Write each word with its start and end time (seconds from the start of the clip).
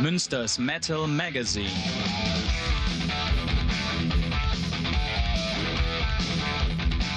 Münsters 0.00 0.58
Metal 0.58 1.06
Magazine. 1.06 1.70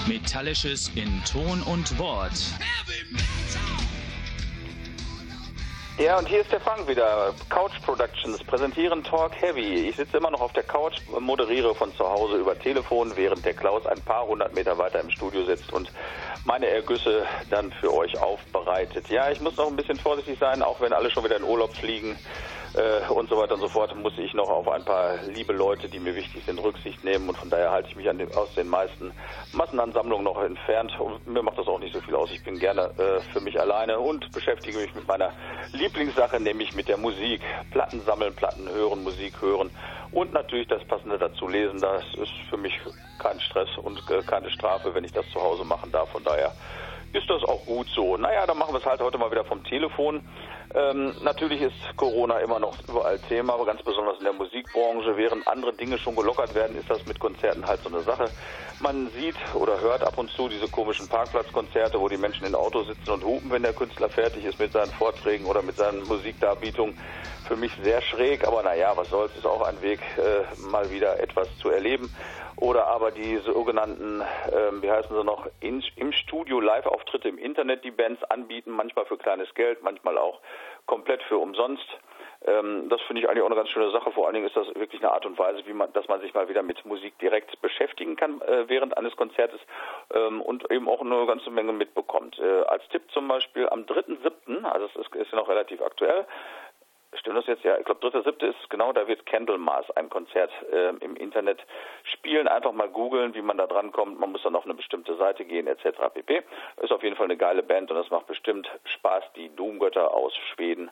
Metallisches 0.07 0.91
in 0.95 1.23
Ton 1.23 1.61
und 1.63 1.97
Wort. 1.97 2.33
Ja, 6.03 6.17
und 6.17 6.27
hier 6.27 6.41
ist 6.41 6.51
der 6.51 6.59
Frank 6.59 6.85
wieder. 6.85 7.33
Couch 7.47 7.81
Productions 7.81 8.43
präsentieren 8.43 9.05
Talk 9.05 9.31
Heavy. 9.41 9.87
Ich 9.87 9.95
sitze 9.95 10.17
immer 10.17 10.31
noch 10.31 10.41
auf 10.41 10.51
der 10.51 10.63
Couch, 10.63 10.97
moderiere 11.17 11.73
von 11.75 11.95
zu 11.95 12.03
Hause 12.03 12.35
über 12.39 12.59
Telefon, 12.59 13.15
während 13.15 13.45
der 13.45 13.53
Klaus 13.53 13.85
ein 13.85 14.01
paar 14.01 14.27
hundert 14.27 14.53
Meter 14.53 14.77
weiter 14.77 14.99
im 14.99 15.09
Studio 15.09 15.45
sitzt 15.45 15.71
und 15.71 15.89
meine 16.43 16.67
Ergüsse 16.67 17.25
dann 17.49 17.71
für 17.79 17.93
euch 17.93 18.17
aufbereitet. 18.17 19.07
Ja, 19.07 19.31
ich 19.31 19.39
muss 19.39 19.55
noch 19.55 19.67
ein 19.67 19.77
bisschen 19.77 19.97
vorsichtig 19.97 20.37
sein, 20.39 20.61
auch 20.61 20.81
wenn 20.81 20.91
alle 20.91 21.09
schon 21.09 21.23
wieder 21.23 21.37
in 21.37 21.43
Urlaub 21.43 21.73
fliegen 21.73 22.19
äh, 22.73 23.11
und 23.11 23.29
so 23.29 23.37
weiter 23.37 23.53
und 23.55 23.61
so 23.61 23.67
fort, 23.67 23.95
muss 23.95 24.17
ich 24.17 24.33
noch 24.33 24.49
auf 24.49 24.67
ein 24.67 24.83
paar 24.83 25.17
liebe 25.27 25.53
Leute, 25.53 25.87
die 25.87 25.99
mir 25.99 26.15
wichtig 26.15 26.43
sind, 26.45 26.61
Rücksicht 26.61 27.03
nehmen 27.03 27.29
und 27.29 27.37
von 27.37 27.49
daher 27.49 27.71
halte 27.71 27.89
ich 27.89 27.95
mich 27.95 28.05
den, 28.05 28.33
aus 28.35 28.53
den 28.55 28.67
meisten 28.67 29.11
Massenansammlungen 29.51 30.23
noch 30.23 30.41
entfernt 30.41 30.91
und 30.99 31.25
mir 31.27 31.43
macht 31.43 31.57
das 31.57 31.67
auch 31.67 31.79
nicht 31.79 31.93
so 31.93 32.01
viel 32.01 32.15
aus. 32.15 32.31
Ich 32.31 32.43
bin 32.43 32.59
gerne 32.59 32.91
äh, 32.97 33.21
für 33.31 33.41
mich 33.41 33.59
alleine 33.59 33.99
und 33.99 34.31
beschäftige 34.31 34.77
mich 34.79 34.93
mit 34.95 35.07
meiner 35.07 35.31
Lieblingssache, 35.71 36.39
nämlich 36.39 36.75
mit 36.75 36.87
der 36.87 36.97
Musik. 36.97 37.41
Platten 37.71 38.01
sammeln, 38.01 38.35
Platten 38.35 38.69
hören, 38.69 39.03
Musik 39.03 39.41
hören 39.41 39.69
und 40.11 40.33
natürlich 40.33 40.67
das 40.67 40.83
Passende 40.85 41.17
dazu 41.17 41.47
lesen. 41.47 41.79
Das 41.79 42.03
ist 42.15 42.31
für 42.49 42.57
mich 42.57 42.73
kein 43.19 43.39
Stress 43.39 43.69
und 43.77 43.99
äh, 44.09 44.21
keine 44.23 44.49
Strafe, 44.51 44.93
wenn 44.93 45.03
ich 45.03 45.11
das 45.11 45.29
zu 45.31 45.41
Hause 45.41 45.63
machen 45.63 45.91
darf. 45.91 46.09
Von 46.09 46.23
daher 46.23 46.53
ist 47.13 47.29
das 47.29 47.43
auch 47.43 47.65
gut 47.65 47.87
so. 47.95 48.17
Naja, 48.17 48.45
dann 48.47 48.57
machen 48.57 48.73
wir 48.73 48.79
es 48.79 48.85
halt 48.85 48.99
heute 48.99 49.17
mal 49.17 49.31
wieder 49.31 49.45
vom 49.45 49.63
Telefon. 49.63 50.21
Ähm, 50.73 51.13
natürlich 51.21 51.61
ist 51.61 51.75
Corona 51.95 52.39
immer 52.39 52.59
noch 52.59 52.79
überall 52.87 53.19
Thema, 53.19 53.53
aber 53.53 53.65
ganz 53.65 53.83
besonders 53.83 54.17
in 54.17 54.23
der 54.23 54.33
Musikbranche. 54.33 55.15
Während 55.15 55.47
andere 55.47 55.73
Dinge 55.73 55.99
schon 55.99 56.15
gelockert 56.15 56.55
werden, 56.55 56.75
ist 56.75 56.89
das 56.89 57.05
mit 57.05 57.19
Konzerten 57.19 57.67
halt 57.67 57.81
so 57.83 57.89
eine 57.89 58.01
Sache. 58.01 58.31
Man 58.79 59.11
sieht 59.11 59.35
oder 59.53 59.79
hört 59.79 60.03
ab 60.03 60.17
und 60.17 60.31
zu 60.31 60.49
diese 60.49 60.67
komischen 60.67 61.07
Parkplatzkonzerte, 61.07 61.99
wo 61.99 62.09
die 62.09 62.17
Menschen 62.17 62.47
in 62.47 62.55
Autos 62.55 62.87
sitzen 62.87 63.11
und 63.11 63.23
hupen, 63.23 63.51
wenn 63.51 63.61
der 63.61 63.73
Künstler 63.73 64.09
fertig 64.09 64.43
ist 64.45 64.57
mit 64.57 64.71
seinen 64.73 64.91
Vorträgen 64.91 65.45
oder 65.45 65.61
mit 65.61 65.77
seinen 65.77 66.01
Musikdarbietungen. 66.03 66.95
Für 67.53 67.59
mich 67.59 67.75
sehr 67.83 68.01
schräg, 68.01 68.47
aber 68.47 68.63
naja, 68.63 68.93
was 68.95 69.11
soll's, 69.11 69.37
ist 69.37 69.45
auch 69.45 69.61
ein 69.61 69.79
Weg, 69.83 69.99
äh, 70.17 70.41
mal 70.71 70.89
wieder 70.89 71.19
etwas 71.19 71.55
zu 71.59 71.69
erleben 71.69 72.09
oder 72.55 72.87
aber 72.87 73.11
die 73.11 73.37
sogenannten, 73.37 74.23
ähm, 74.51 74.81
wie 74.81 74.89
heißen 74.89 75.15
sie 75.15 75.23
noch, 75.23 75.45
in, 75.59 75.83
im 75.95 76.11
Studio 76.13 76.59
Live-Auftritte 76.59 77.29
im 77.29 77.37
Internet, 77.37 77.83
die 77.83 77.91
Bands 77.91 78.23
anbieten, 78.23 78.71
manchmal 78.71 79.05
für 79.05 79.17
kleines 79.17 79.53
Geld, 79.53 79.83
manchmal 79.83 80.17
auch 80.17 80.39
komplett 80.87 81.21
für 81.21 81.37
umsonst. 81.37 81.85
Ähm, 82.45 82.89
das 82.89 83.01
finde 83.01 83.21
ich 83.21 83.29
eigentlich 83.29 83.41
auch 83.43 83.47
eine 83.47 83.55
ganz 83.55 83.69
schöne 83.69 83.91
Sache. 83.91 84.11
Vor 84.11 84.25
allen 84.25 84.33
Dingen 84.33 84.47
ist 84.47 84.55
das 84.55 84.67
wirklich 84.75 85.01
eine 85.01 85.11
Art 85.11 85.25
und 85.25 85.37
Weise, 85.37 85.65
wie 85.65 85.73
man, 85.73 85.93
dass 85.93 86.07
man 86.07 86.21
sich 86.21 86.33
mal 86.33 86.49
wieder 86.49 86.63
mit 86.63 86.85
Musik 86.85 87.17
direkt 87.19 87.61
beschäftigen 87.61 88.15
kann 88.15 88.41
äh, 88.41 88.67
während 88.67 88.97
eines 88.97 89.15
Konzertes 89.15 89.59
ähm, 90.13 90.41
und 90.41 90.69
eben 90.71 90.89
auch 90.89 91.01
eine 91.01 91.25
ganze 91.25 91.49
Menge 91.51 91.71
mitbekommt. 91.71 92.39
Äh, 92.39 92.63
als 92.63 92.87
Tipp 92.89 93.03
zum 93.11 93.27
Beispiel 93.27 93.69
am 93.69 93.81
3.7., 93.81 94.63
also 94.63 94.87
es 94.87 94.95
ist, 94.95 95.15
ist 95.15 95.31
ja 95.31 95.37
noch 95.37 95.47
relativ 95.47 95.81
aktuell, 95.81 96.25
Stimmt 97.15 97.37
das 97.37 97.47
jetzt? 97.47 97.63
Ja, 97.63 97.77
ich 97.77 97.85
glaube, 97.85 98.01
dritter, 98.01 98.23
siebte 98.23 98.47
ist 98.47 98.69
genau, 98.69 98.91
da 98.91 99.07
wird 99.07 99.25
Candlemas 99.25 99.89
ein 99.91 100.09
Konzert 100.09 100.51
äh, 100.71 100.89
im 100.99 101.15
Internet 101.15 101.59
spielen. 102.03 102.47
Einfach 102.47 102.71
mal 102.71 102.89
googeln, 102.89 103.33
wie 103.33 103.41
man 103.41 103.57
da 103.57 103.67
dran 103.67 103.91
kommt. 103.91 104.19
Man 104.19 104.31
muss 104.31 104.43
dann 104.43 104.55
auf 104.55 104.65
eine 104.65 104.73
bestimmte 104.73 105.15
Seite 105.15 105.45
gehen, 105.45 105.67
etc. 105.67 105.99
pp. 106.13 106.43
Ist 106.81 106.91
auf 106.91 107.03
jeden 107.03 107.15
Fall 107.15 107.25
eine 107.25 107.37
geile 107.37 107.63
Band 107.63 107.91
und 107.91 107.97
es 107.97 108.09
macht 108.09 108.27
bestimmt 108.27 108.69
Spaß, 108.85 109.23
die 109.35 109.55
Doomgötter 109.55 110.13
aus 110.13 110.35
Schweden 110.53 110.91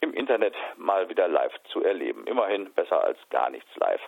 im 0.00 0.12
Internet 0.14 0.54
mal 0.76 1.08
wieder 1.08 1.28
live 1.28 1.54
zu 1.72 1.82
erleben. 1.82 2.26
Immerhin 2.26 2.72
besser 2.74 3.02
als 3.02 3.18
gar 3.30 3.50
nichts 3.50 3.74
live. 3.76 4.00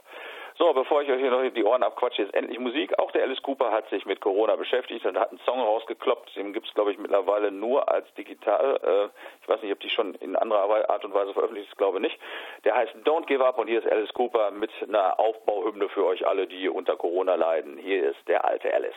So, 0.56 0.72
bevor 0.72 1.03
ich 1.03 1.10
euch 1.10 1.20
hier 1.20 1.32
noch 1.32 1.42
die 1.50 1.65
Ohren 1.65 1.82
abquatsche, 1.82 2.22
jetzt 2.22 2.34
endlich 2.34 2.60
Musik. 2.60 2.97
Auch 3.00 3.10
der 3.10 3.25
Alice 3.25 3.42
Cooper 3.42 3.72
hat 3.72 3.88
sich 3.91 4.06
mit 4.06 4.20
Corona 4.20 4.54
beschäftigt 4.54 5.04
und 5.04 5.19
hat 5.19 5.31
einen 5.31 5.41
Song 5.41 5.60
rausgekloppt. 5.60 6.37
Den 6.37 6.53
gibt 6.53 6.69
es, 6.69 6.75
glaube 6.75 6.92
ich, 6.92 6.98
mittlerweile 6.98 7.50
nur 7.50 7.88
als 7.88 8.06
digital. 8.15 8.78
Äh, 8.81 9.09
ich 9.43 9.48
weiß 9.48 9.62
nicht, 9.62 9.72
ob 9.72 9.81
die 9.81 9.91
schon 9.91 10.14
in 10.14 10.37
anderer 10.37 10.88
Art 10.88 11.04
und 11.04 11.12
Weise 11.12 11.32
veröffentlicht 11.32 11.70
ist, 11.70 11.76
glaube 11.76 11.98
nicht. 11.98 12.16
Der 12.62 12.76
heißt 12.76 12.94
Don't 13.04 13.26
Give 13.26 13.44
Up 13.44 13.59
und 13.59 13.66
hier 13.66 13.81
ist 13.81 13.91
Alice 13.91 14.12
Cooper 14.12 14.53
mit 14.53 14.70
einer 14.81 15.19
Aufbauhymne 15.19 15.88
für 15.88 16.06
euch 16.06 16.25
alle, 16.25 16.47
die 16.47 16.69
unter 16.69 16.97
Corona 16.97 17.34
leiden. 17.34 17.76
Hier 17.76 18.10
ist 18.10 18.28
der 18.28 18.44
alte 18.44 18.72
Alice. 18.72 18.94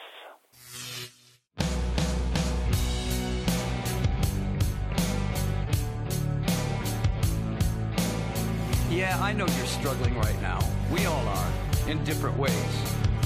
Yeah, 8.91 9.17
I 9.19 9.34
know 9.34 9.46
you're 9.46 9.66
struggling 9.66 10.16
right 10.19 10.40
now. 10.41 10.76
We 10.91 11.05
all 11.05 11.27
are, 11.27 11.51
in 11.87 12.01
different 12.05 12.37
ways. 12.37 12.53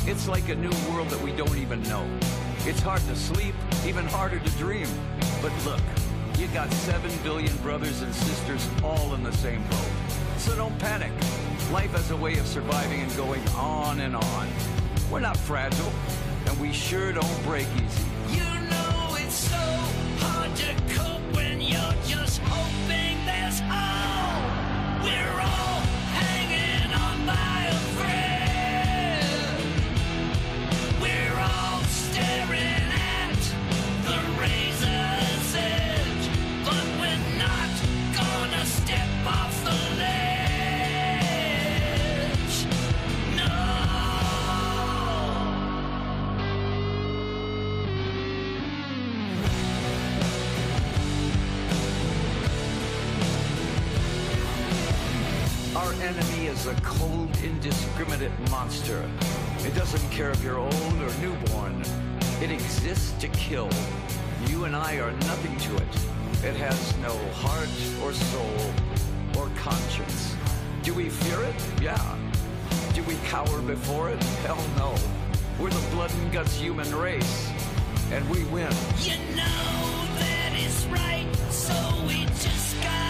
It's 0.08 0.28
like 0.28 0.50
a 0.50 0.56
new 0.56 0.72
world 0.90 1.10
that 1.10 1.22
we 1.22 1.32
don't 1.32 1.58
even 1.58 1.84
know. 1.84 2.08
It's 2.66 2.80
hard 2.80 3.02
to 3.02 3.16
sleep, 3.16 3.54
even 3.86 4.06
harder 4.06 4.40
to 4.40 4.50
dream. 4.52 4.88
But 5.42 5.52
look, 5.64 5.82
you 6.40 6.48
got 6.48 6.72
seven 6.74 7.12
billion 7.22 7.56
brothers 7.58 8.02
and 8.02 8.14
sisters 8.14 8.68
all 8.84 9.14
in 9.14 9.22
the 9.24 9.32
same 9.34 9.62
boat. 9.64 9.92
So 10.38 10.56
don't 10.56 10.78
panic. 10.80 11.12
Life 11.72 11.92
has 11.92 12.10
a 12.10 12.18
way 12.18 12.40
of 12.40 12.48
surviving 12.48 13.02
and 13.02 13.16
going 13.16 13.48
on 13.50 14.00
and 14.00 14.16
on. 14.16 14.48
We're 15.12 15.20
not 15.20 15.38
fragile, 15.38 15.92
and 16.48 16.60
we 16.60 16.74
sure 16.74 17.12
don't 17.12 17.44
break 17.44 17.68
easy. 17.76 18.04
Indiscriminate 58.02 58.50
monster. 58.50 59.10
It 59.60 59.76
doesn't 59.76 60.10
care 60.10 60.32
if 60.32 60.44
you're 60.44 60.58
old 60.58 60.74
or 60.74 61.14
newborn. 61.22 61.84
It 62.42 62.52
exists 62.52 63.12
to 63.22 63.28
kill. 63.30 63.70
You 64.48 64.66
and 64.66 64.76
I 64.76 64.96
are 64.96 65.12
nothing 65.12 65.56
to 65.58 65.76
it. 65.78 66.44
It 66.44 66.56
has 66.56 66.98
no 66.98 67.16
heart 67.34 67.70
or 68.04 68.14
soul 68.14 68.72
or 69.38 69.50
conscience. 69.56 70.36
Do 70.84 70.94
we 70.94 71.10
fear 71.10 71.44
it? 71.44 71.56
Yeah. 71.82 72.18
Do 72.94 73.04
we 73.04 73.16
cower 73.28 73.62
before 73.62 74.10
it? 74.10 74.24
Hell 74.46 74.64
no. 74.78 74.96
We're 75.60 75.70
the 75.70 75.96
blood 75.96 76.12
and 76.12 76.32
guts 76.32 76.60
human 76.60 76.94
race. 76.96 77.50
And 78.12 78.28
we 78.30 78.44
win. 78.46 78.74
You 79.00 79.18
know 79.36 80.08
that 80.18 80.54
is 80.58 80.86
right, 80.88 81.28
so 81.50 81.74
we 82.08 82.26
just 82.26 82.82
gotta 82.82 83.01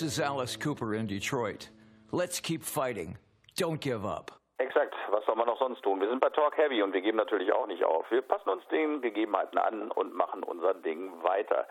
This 0.00 0.16
is 0.16 0.20
Alice 0.20 0.56
Cooper 0.56 0.94
in 0.94 1.06
Detroit. 1.06 1.68
Let's 2.10 2.40
keep 2.40 2.64
fighting. 2.64 3.18
Don't 3.54 3.82
give 3.82 4.06
up. 4.06 4.30
Exakt, 4.58 4.94
was 5.10 5.22
soll 5.26 5.36
man 5.36 5.46
noch 5.46 5.58
sonst 5.58 5.82
tun? 5.82 6.00
Wir 6.00 6.08
sind 6.08 6.22
bei 6.22 6.30
Talk 6.30 6.56
Heavy 6.56 6.80
und 6.82 6.94
wir 6.94 7.02
geben 7.02 7.18
natürlich 7.18 7.52
auch 7.52 7.66
nicht 7.66 7.84
auf. 7.84 8.10
Wir 8.10 8.22
passen 8.22 8.48
uns 8.48 8.62
den 8.68 9.02
Gegebenheiten 9.02 9.58
an 9.58 9.90
und 9.90 10.14
machen 10.14 10.42
unser 10.42 10.72
Ding 10.72 11.12
weiter. 11.22 11.66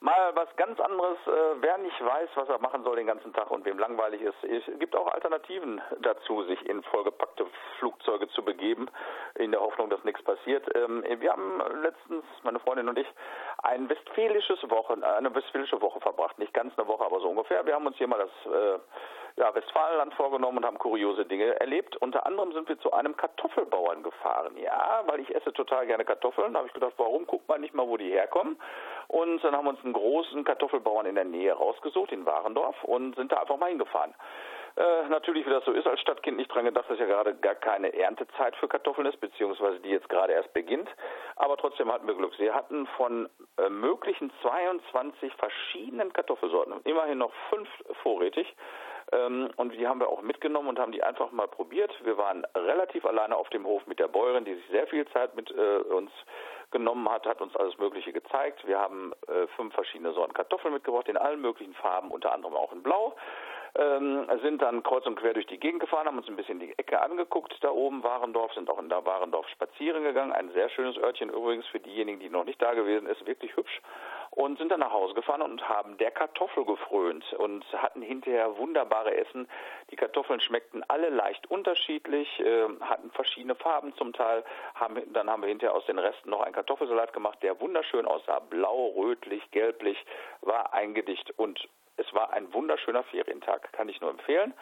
Mal 0.00 0.34
was 0.34 0.54
ganz 0.56 0.78
anderes, 0.78 1.18
äh, 1.26 1.30
wer 1.60 1.78
nicht 1.78 2.04
weiß, 2.04 2.28
was 2.34 2.48
er 2.48 2.58
machen 2.58 2.84
soll 2.84 2.96
den 2.96 3.06
ganzen 3.06 3.32
Tag 3.32 3.50
und 3.50 3.64
wem 3.64 3.78
langweilig 3.78 4.20
ist, 4.20 4.44
es 4.44 4.78
gibt 4.78 4.94
auch 4.94 5.06
Alternativen 5.12 5.80
dazu, 6.00 6.42
sich 6.44 6.64
in 6.68 6.82
vollgepackte 6.84 7.46
Flugzeuge 7.78 8.28
zu 8.28 8.44
begeben, 8.44 8.88
in 9.34 9.52
der 9.52 9.60
Hoffnung, 9.60 9.88
dass 9.88 10.02
nichts 10.04 10.22
passiert. 10.22 10.64
Ähm, 10.74 11.02
wir 11.18 11.32
haben 11.32 11.62
letztens, 11.82 12.24
meine 12.42 12.58
Freundin 12.60 12.88
und 12.88 12.98
ich, 12.98 13.08
ein 13.62 13.88
westfälisches 13.88 14.68
Woche, 14.68 14.98
eine 15.02 15.34
westfälische 15.34 15.80
Woche 15.80 16.00
verbracht. 16.00 16.38
Nicht 16.38 16.52
ganz 16.52 16.78
eine 16.78 16.86
Woche, 16.86 17.04
aber 17.04 17.20
so 17.20 17.28
ungefähr. 17.28 17.64
Wir 17.64 17.74
haben 17.74 17.86
uns 17.86 17.96
hier 17.96 18.06
mal 18.06 18.18
das 18.18 18.52
äh, 18.52 18.78
ja, 19.36 19.54
Westfalenland 19.54 20.14
vorgenommen 20.14 20.58
und 20.58 20.64
haben 20.64 20.78
kuriose 20.78 21.26
Dinge 21.26 21.60
erlebt. 21.60 21.96
Unter 21.98 22.26
anderem 22.26 22.52
sind 22.52 22.68
wir 22.68 22.78
zu 22.80 22.92
einem 22.92 23.16
Kartoffelbauern 23.16 24.02
gefahren. 24.02 24.56
Ja, 24.56 25.02
weil 25.06 25.20
ich 25.20 25.34
esse 25.34 25.52
total 25.52 25.86
gerne 25.86 26.04
Kartoffeln. 26.04 26.54
Da 26.54 26.60
habe 26.60 26.68
ich 26.68 26.74
gedacht, 26.74 26.94
warum 26.96 27.26
guckt 27.26 27.46
man 27.48 27.60
nicht 27.60 27.74
mal, 27.74 27.86
wo 27.86 27.96
die 27.96 28.10
herkommen? 28.10 28.58
Und 29.08 29.44
dann 29.44 29.54
haben 29.54 29.66
wir 29.66 29.70
uns 29.70 29.84
einen 29.86 29.94
großen 29.94 30.44
Kartoffelbauern 30.44 31.06
in 31.06 31.14
der 31.14 31.24
Nähe 31.24 31.52
rausgesucht, 31.52 32.12
in 32.12 32.26
Warendorf, 32.26 32.84
und 32.84 33.16
sind 33.16 33.32
da 33.32 33.40
einfach 33.40 33.56
mal 33.56 33.70
hingefahren. 33.70 34.14
Äh, 34.76 35.08
natürlich, 35.08 35.46
wie 35.46 35.50
das 35.50 35.64
so 35.64 35.72
ist, 35.72 35.86
als 35.86 36.00
Stadtkind 36.00 36.36
nicht 36.36 36.54
dran 36.54 36.66
gedacht, 36.66 36.84
dass 36.90 36.98
ja 36.98 37.06
gerade 37.06 37.34
gar 37.34 37.54
keine 37.54 37.94
Erntezeit 37.94 38.54
für 38.56 38.68
Kartoffeln 38.68 39.06
ist, 39.06 39.18
beziehungsweise 39.20 39.80
die 39.80 39.88
jetzt 39.88 40.08
gerade 40.10 40.34
erst 40.34 40.52
beginnt. 40.52 40.88
Aber 41.36 41.56
trotzdem 41.56 41.90
hatten 41.90 42.06
wir 42.06 42.14
Glück. 42.14 42.34
Sie 42.36 42.52
hatten 42.52 42.86
von 42.98 43.26
äh, 43.56 43.70
möglichen 43.70 44.30
22 44.42 45.32
verschiedenen 45.34 46.12
Kartoffelsorten 46.12 46.74
immerhin 46.84 47.18
noch 47.18 47.32
fünf 47.48 47.68
vorrätig. 48.02 48.54
Ähm, 49.12 49.50
und 49.56 49.72
die 49.72 49.86
haben 49.86 50.00
wir 50.00 50.08
auch 50.08 50.20
mitgenommen 50.20 50.68
und 50.68 50.78
haben 50.78 50.92
die 50.92 51.02
einfach 51.02 51.30
mal 51.30 51.48
probiert. 51.48 51.92
Wir 52.04 52.18
waren 52.18 52.44
relativ 52.54 53.06
alleine 53.06 53.34
auf 53.34 53.48
dem 53.48 53.64
Hof 53.64 53.86
mit 53.86 53.98
der 53.98 54.08
Bäuerin, 54.08 54.44
die 54.44 54.56
sich 54.56 54.66
sehr 54.70 54.86
viel 54.88 55.06
Zeit 55.08 55.34
mit 55.36 55.50
äh, 55.52 55.78
uns 55.78 56.10
genommen 56.70 57.08
hat, 57.08 57.26
hat 57.26 57.40
uns 57.40 57.54
alles 57.56 57.78
Mögliche 57.78 58.12
gezeigt. 58.12 58.66
Wir 58.66 58.78
haben 58.78 59.12
äh, 59.28 59.46
fünf 59.56 59.74
verschiedene 59.74 60.12
Sorten 60.12 60.34
Kartoffeln 60.34 60.74
mitgebracht, 60.74 61.08
in 61.08 61.16
allen 61.16 61.40
möglichen 61.40 61.74
Farben, 61.74 62.10
unter 62.10 62.32
anderem 62.32 62.54
auch 62.54 62.72
in 62.72 62.82
Blau. 62.82 63.14
Ähm, 63.78 64.26
sind 64.42 64.62
dann 64.62 64.82
kreuz 64.82 65.04
und 65.04 65.16
quer 65.16 65.34
durch 65.34 65.46
die 65.46 65.60
Gegend 65.60 65.80
gefahren, 65.80 66.06
haben 66.06 66.16
uns 66.16 66.28
ein 66.28 66.36
bisschen 66.36 66.60
die 66.60 66.72
Ecke 66.78 67.00
angeguckt 67.00 67.54
da 67.60 67.70
oben, 67.70 68.02
Warendorf, 68.02 68.52
sind 68.54 68.70
auch 68.70 68.78
in 68.78 68.88
da 68.88 69.04
Warendorf 69.04 69.46
spazieren 69.48 70.02
gegangen. 70.02 70.32
Ein 70.32 70.50
sehr 70.52 70.70
schönes 70.70 70.96
Örtchen 70.96 71.28
übrigens 71.28 71.66
für 71.66 71.80
diejenigen, 71.80 72.20
die 72.20 72.30
noch 72.30 72.44
nicht 72.44 72.60
da 72.62 72.72
gewesen 72.72 73.06
ist, 73.06 73.26
wirklich 73.26 73.54
hübsch. 73.54 73.82
Und 74.36 74.58
sind 74.58 74.70
dann 74.70 74.80
nach 74.80 74.92
Hause 74.92 75.14
gefahren 75.14 75.40
und 75.40 75.66
haben 75.66 75.96
der 75.96 76.10
Kartoffel 76.10 76.66
gefrönt 76.66 77.24
und 77.38 77.64
hatten 77.72 78.02
hinterher 78.02 78.58
wunderbare 78.58 79.16
Essen. 79.16 79.48
Die 79.90 79.96
Kartoffeln 79.96 80.40
schmeckten 80.40 80.84
alle 80.88 81.08
leicht 81.08 81.50
unterschiedlich, 81.50 82.28
äh, 82.40 82.68
hatten 82.82 83.10
verschiedene 83.12 83.54
Farben 83.54 83.94
zum 83.96 84.12
Teil. 84.12 84.44
Dann 85.06 85.30
haben 85.30 85.42
wir 85.42 85.48
hinterher 85.48 85.74
aus 85.74 85.86
den 85.86 85.98
Resten 85.98 86.28
noch 86.28 86.42
einen 86.42 86.54
Kartoffelsalat 86.54 87.14
gemacht, 87.14 87.42
der 87.42 87.58
wunderschön 87.62 88.04
aussah. 88.04 88.40
Blau, 88.40 88.88
rötlich, 88.88 89.50
gelblich, 89.52 89.96
war 90.42 90.74
ein 90.74 90.92
Gedicht 90.92 91.32
und 91.38 91.66
es 91.96 92.12
war 92.12 92.34
ein 92.34 92.52
wunderschöner 92.52 93.04
Ferientag, 93.04 93.72
kann 93.72 93.88
ich 93.88 94.02
nur 94.02 94.10
empfehlen. 94.10 94.52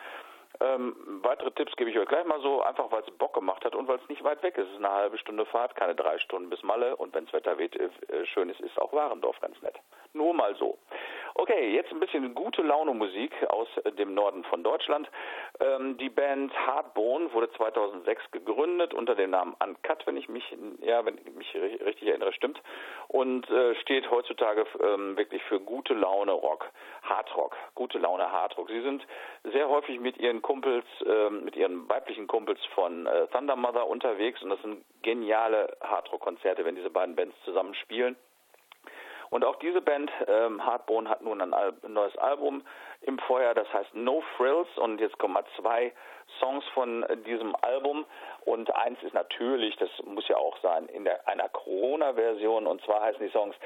Ähm, 0.60 0.94
weitere 1.22 1.50
Tipps 1.52 1.74
gebe 1.76 1.90
ich 1.90 1.98
euch 1.98 2.08
gleich 2.08 2.24
mal 2.26 2.40
so, 2.40 2.62
einfach 2.62 2.90
weil 2.90 3.02
es 3.02 3.10
Bock 3.18 3.34
gemacht 3.34 3.64
hat 3.64 3.74
und 3.74 3.88
weil 3.88 3.98
es 3.98 4.08
nicht 4.08 4.22
weit 4.24 4.42
weg 4.42 4.56
ist. 4.56 4.66
Es 4.66 4.72
ist 4.72 4.84
eine 4.84 4.90
halbe 4.90 5.18
Stunde 5.18 5.44
Fahrt, 5.46 5.74
keine 5.76 5.94
drei 5.94 6.18
Stunden 6.18 6.50
bis 6.50 6.62
Malle 6.62 6.96
und 6.96 7.14
wenn 7.14 7.24
das 7.24 7.34
Wetter 7.34 7.58
weht, 7.58 7.74
äh, 7.76 7.90
schön 8.26 8.48
ist, 8.48 8.60
ist 8.60 8.80
auch 8.80 8.92
Warendorf 8.92 9.40
ganz 9.40 9.60
nett. 9.62 9.76
Nur 10.12 10.32
mal 10.32 10.54
so. 10.56 10.78
Okay, 11.36 11.74
jetzt 11.74 11.90
ein 11.90 11.98
bisschen 11.98 12.32
gute 12.32 12.62
Laune 12.62 12.94
Musik 12.94 13.32
aus 13.48 13.66
dem 13.98 14.14
Norden 14.14 14.44
von 14.44 14.62
Deutschland. 14.62 15.10
Ähm, 15.58 15.98
die 15.98 16.08
Band 16.08 16.54
Hardbone 16.54 17.32
wurde 17.32 17.50
2006 17.52 18.30
gegründet 18.30 18.94
unter 18.94 19.16
dem 19.16 19.30
Namen 19.30 19.56
Uncut, 19.60 20.06
wenn 20.06 20.16
ich 20.16 20.28
mich, 20.28 20.44
ja, 20.80 21.04
wenn 21.04 21.18
ich 21.18 21.34
mich 21.34 21.52
richtig 21.56 22.06
erinnere, 22.06 22.32
stimmt. 22.32 22.62
Und 23.08 23.50
äh, 23.50 23.74
steht 23.80 24.08
heutzutage 24.12 24.64
ähm, 24.80 25.16
wirklich 25.16 25.42
für 25.44 25.58
gute 25.58 25.94
Laune 25.94 26.30
Rock, 26.30 26.70
Hardrock, 27.02 27.56
gute 27.74 27.98
Laune 27.98 28.30
Hardrock. 28.30 28.68
Sie 28.68 28.82
sind 28.82 29.04
sehr 29.42 29.68
häufig 29.68 29.98
mit 29.98 30.16
ihren 30.18 30.40
Kumpels, 30.44 30.85
äh, 31.06 31.31
mit 31.31 31.56
ihren 31.56 31.88
weiblichen 31.88 32.26
Kumpels 32.26 32.61
von 32.75 33.06
äh, 33.06 33.26
Thunder 33.29 33.56
Mother 33.56 33.87
unterwegs 33.88 34.43
und 34.43 34.50
das 34.50 34.61
sind 34.61 34.85
geniale 35.00 35.75
Hardrock-Konzerte, 35.81 36.67
wenn 36.67 36.76
diese 36.76 36.91
beiden 36.91 37.17
Bands 37.17 37.35
zusammen 37.46 37.75
spielen. 37.75 38.15
Und 39.31 39.44
auch 39.44 39.56
diese 39.56 39.81
Band, 39.81 40.10
ähm, 40.26 40.64
Hardbone, 40.64 41.08
hat 41.08 41.22
nun 41.22 41.40
ein, 41.40 41.54
Al 41.54 41.74
ein, 41.82 41.93
neues 41.93 42.16
Album 42.19 42.62
im 43.02 43.19
Feuer, 43.19 43.54
das 43.54 43.72
heißt 43.72 43.94
No 43.94 44.22
Frills. 44.36 44.69
Und 44.76 45.00
jetzt 45.00 45.19
kommen 45.19 45.34
mal 45.34 45.44
zwei 45.56 45.93
Songs 46.40 46.64
von 46.74 47.04
diesem 47.26 47.54
Album. 47.62 48.04
Und 48.44 48.74
eins 48.74 49.02
ist 49.02 49.14
natürlich, 49.14 49.76
das 49.76 49.90
muss 50.04 50.26
ja 50.28 50.36
auch 50.36 50.56
sein, 50.62 50.86
in 50.86 51.04
der, 51.04 51.26
einer 51.28 51.48
Corona-Version. 51.48 52.66
Und 52.66 52.82
zwar 52.82 53.02
heißen 53.02 53.24
die 53.24 53.32
Songs 53.32 53.56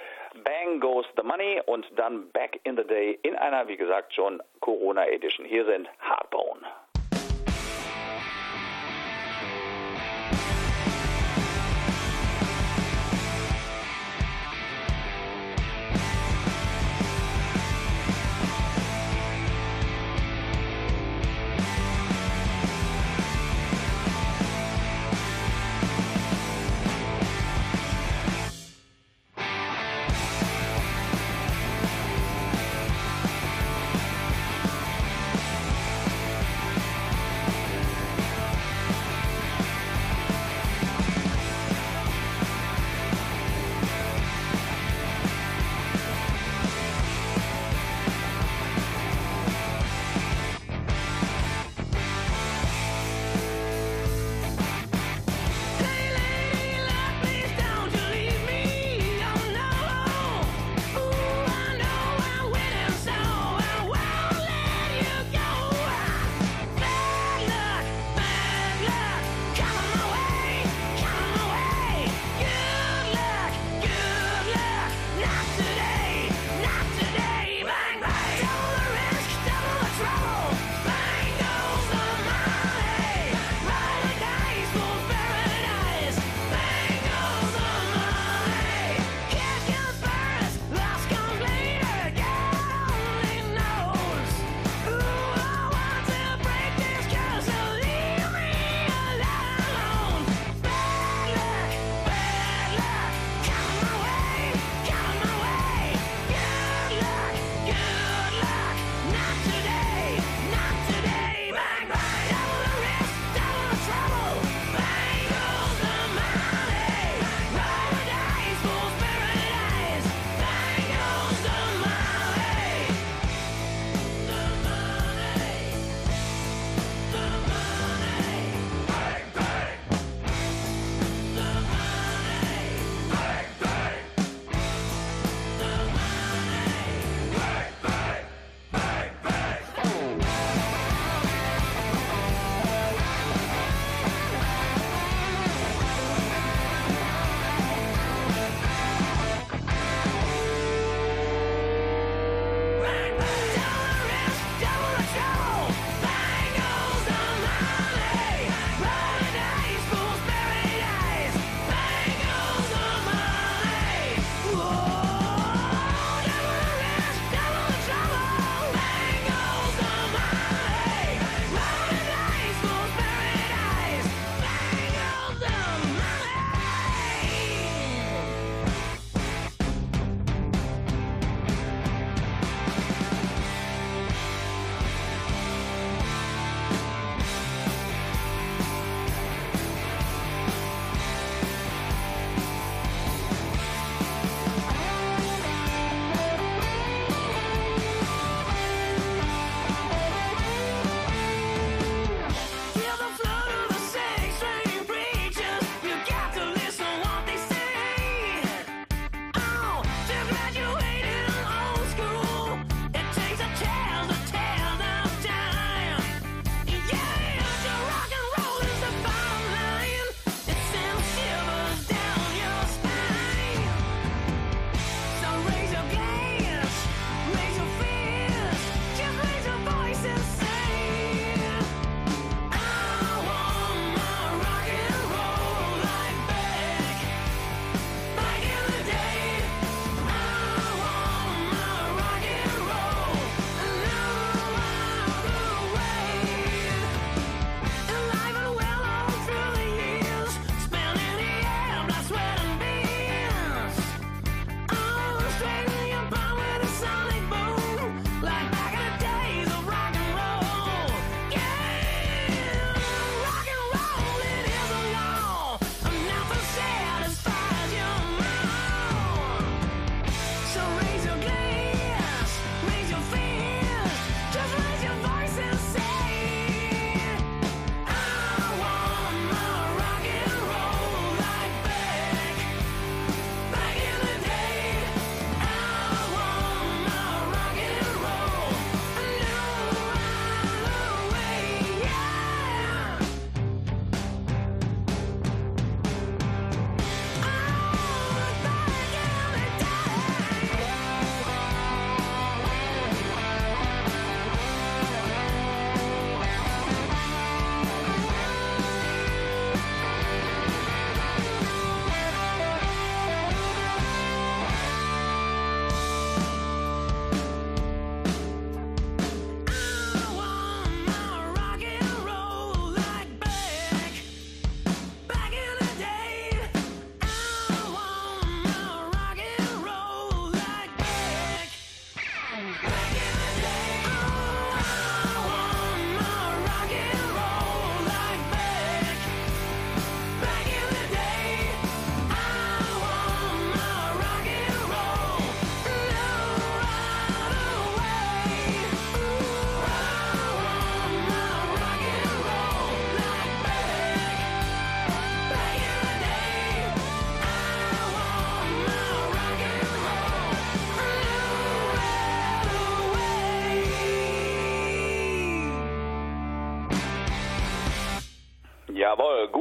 Bang 0.45 0.81
Goes 0.81 1.07
the 1.17 1.23
Money 1.23 1.63
und 1.67 1.87
dann 1.97 2.31
Back 2.31 2.61
in 2.65 2.77
the 2.77 2.85
Day 2.85 3.19
in 3.23 3.37
einer, 3.37 3.69
wie 3.69 3.77
gesagt, 3.77 4.15
schon 4.15 4.43
Corona-Edition. 4.61 5.47
Hier 5.47 5.65
sind 5.65 5.89
Hardbone. 6.01 6.61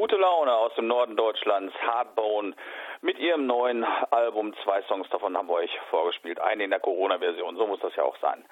Gute 0.08 0.22
Laune 0.22 0.56
aus 0.56 0.72
dem 0.78 0.88
Norden 0.88 1.16
Deutschlands, 1.16 1.74
Hardbone, 1.82 2.56
mit 3.02 3.20
ihrem 3.20 3.46
neuen 3.46 3.84
Album. 4.12 4.54
Zwei 4.64 4.82
Songs 4.84 5.10
davon 5.10 5.38
haben 5.38 5.48
wir 5.48 5.56
euch 5.56 5.80
vorgespielt. 5.90 6.40
Eine 6.40 6.64
in 6.64 6.72
der 6.72 6.80
Corona-Version, 6.80 7.58
so 7.58 7.68
muss 7.68 7.80
das 7.80 7.96
ja 7.96 8.04
auch 8.04 8.18
sein. 8.18 8.44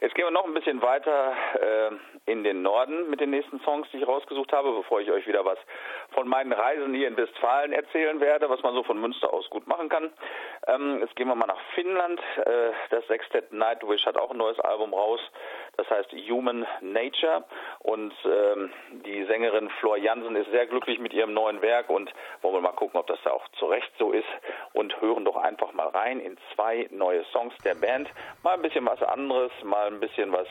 Jetzt 0.00 0.14
gehen 0.14 0.26
wir 0.26 0.30
noch 0.30 0.44
ein 0.44 0.54
bisschen 0.54 0.82
weiter 0.82 1.32
äh, 1.60 2.30
in 2.30 2.44
den 2.44 2.62
Norden 2.62 3.08
mit 3.08 3.20
den 3.20 3.30
nächsten 3.30 3.60
Songs, 3.60 3.88
die 3.92 3.98
ich 3.98 4.06
rausgesucht 4.06 4.52
habe, 4.52 4.72
bevor 4.72 5.00
ich 5.00 5.10
euch 5.10 5.26
wieder 5.26 5.44
was 5.44 5.58
von 6.10 6.28
meinen 6.28 6.52
Reisen 6.52 6.94
hier 6.94 7.08
in 7.08 7.16
Westfalen 7.16 7.72
erzählen 7.72 8.20
werde, 8.20 8.48
was 8.50 8.62
man 8.62 8.74
so 8.74 8.82
von 8.82 9.00
Münster 9.00 9.32
aus 9.32 9.48
gut 9.50 9.66
machen 9.66 9.88
kann. 9.88 10.12
Ähm, 10.66 10.98
jetzt 11.00 11.16
gehen 11.16 11.28
wir 11.28 11.34
mal 11.34 11.46
nach 11.46 11.60
Finnland. 11.74 12.20
Äh, 12.44 12.72
das 12.90 13.06
Sextet 13.06 13.52
Nightwish 13.52 14.04
hat 14.06 14.16
auch 14.16 14.30
ein 14.30 14.36
neues 14.36 14.60
Album 14.60 14.92
raus. 14.94 15.20
Das 15.76 15.88
heißt 15.90 16.12
Human 16.28 16.66
Nature. 16.80 17.44
Und 17.80 18.12
ähm, 18.24 18.72
die 19.04 19.24
Sängerin 19.24 19.70
Flor 19.80 19.96
Jansen 19.96 20.36
ist 20.36 20.50
sehr 20.50 20.66
glücklich 20.66 20.98
mit 20.98 21.12
ihrem 21.12 21.34
neuen 21.34 21.62
Werk 21.62 21.73
und 21.88 22.12
wollen 22.42 22.54
wir 22.54 22.60
mal 22.60 22.72
gucken, 22.72 22.98
ob 22.98 23.06
das 23.06 23.18
da 23.24 23.30
auch 23.30 23.46
zu 23.58 23.66
Recht 23.66 23.90
so 23.98 24.12
ist. 24.12 24.28
Und 24.72 25.00
hören 25.00 25.24
doch 25.24 25.36
einfach 25.36 25.72
mal 25.72 25.88
rein 25.88 26.20
in 26.20 26.36
zwei 26.54 26.88
neue 26.90 27.24
Songs 27.32 27.54
der 27.64 27.74
Band. 27.74 28.08
Mal 28.42 28.54
ein 28.54 28.62
bisschen 28.62 28.86
was 28.86 29.02
anderes, 29.02 29.52
mal 29.62 29.86
ein 29.88 30.00
bisschen 30.00 30.32
was 30.32 30.46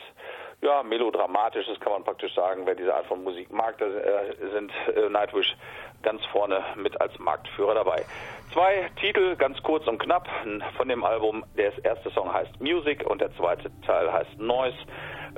ja, 0.60 0.82
melodramatisches 0.82 1.78
kann 1.80 1.92
man 1.92 2.04
praktisch 2.04 2.34
sagen. 2.34 2.66
Wer 2.66 2.74
diese 2.74 2.94
Art 2.94 3.06
von 3.06 3.22
Musik 3.22 3.52
mag, 3.52 3.76
da 3.78 3.86
äh, 3.86 4.34
sind 4.52 4.72
äh, 4.94 5.08
Nightwish 5.10 5.54
ganz 6.02 6.24
vorne 6.26 6.62
mit 6.76 7.00
als 7.00 7.18
Marktführer 7.18 7.74
dabei. 7.74 8.04
Zwei 8.52 8.90
Titel, 9.00 9.36
ganz 9.36 9.62
kurz 9.62 9.86
und 9.86 9.98
knapp, 9.98 10.28
von 10.76 10.88
dem 10.88 11.04
Album. 11.04 11.44
Der 11.56 11.72
erste 11.84 12.10
Song 12.10 12.32
heißt 12.32 12.60
Music 12.60 13.04
und 13.06 13.20
der 13.20 13.34
zweite 13.36 13.70
Teil 13.82 14.12
heißt 14.12 14.38
Noise. 14.38 14.76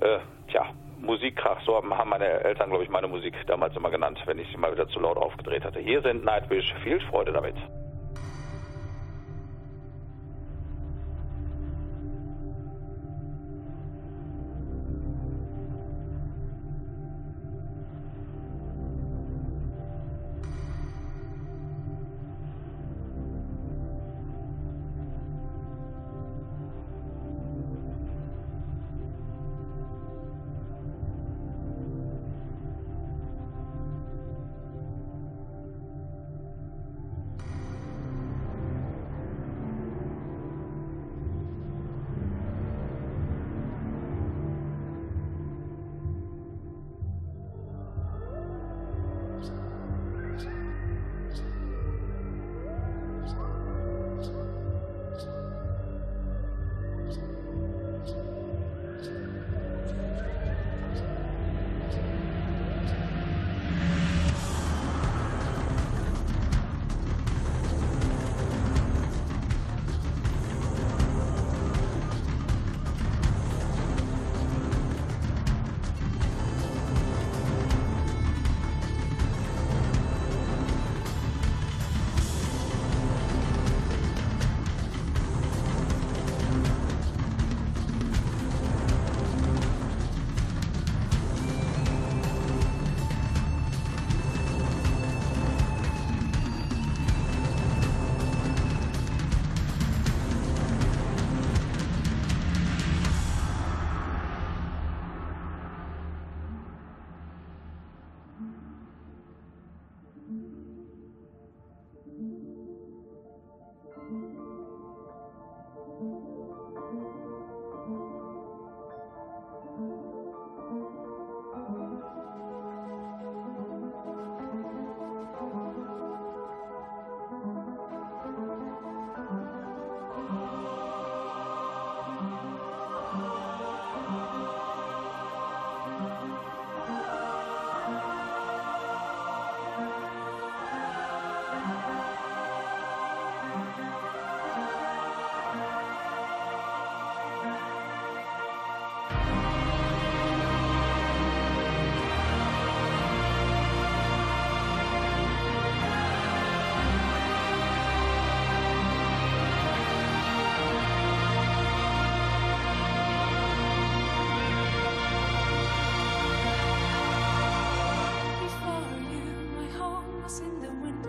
Äh, 0.00 0.18
tja, 0.50 0.66
Musikkrach, 1.06 1.60
so 1.64 1.76
haben 1.76 1.88
meine 1.88 2.26
Eltern, 2.44 2.70
glaube 2.70 2.84
ich, 2.84 2.90
meine 2.90 3.08
Musik 3.08 3.34
damals 3.46 3.74
immer 3.76 3.90
genannt, 3.90 4.20
wenn 4.26 4.38
ich 4.38 4.48
sie 4.50 4.58
mal 4.58 4.72
wieder 4.72 4.88
zu 4.88 5.00
laut 5.00 5.16
aufgedreht 5.16 5.64
hatte. 5.64 5.80
Hier 5.80 6.02
sind 6.02 6.24
Nightwish, 6.24 6.74
viel 6.82 7.00
Freude 7.00 7.32
damit. 7.32 7.56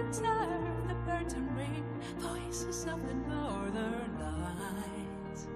return 0.08 0.88
the 0.88 0.94
curtain 1.12 1.54
ring, 1.56 1.84
voices 2.18 2.86
of 2.86 3.06
the 3.08 3.14
northern 3.30 4.18
lights. 4.20 5.48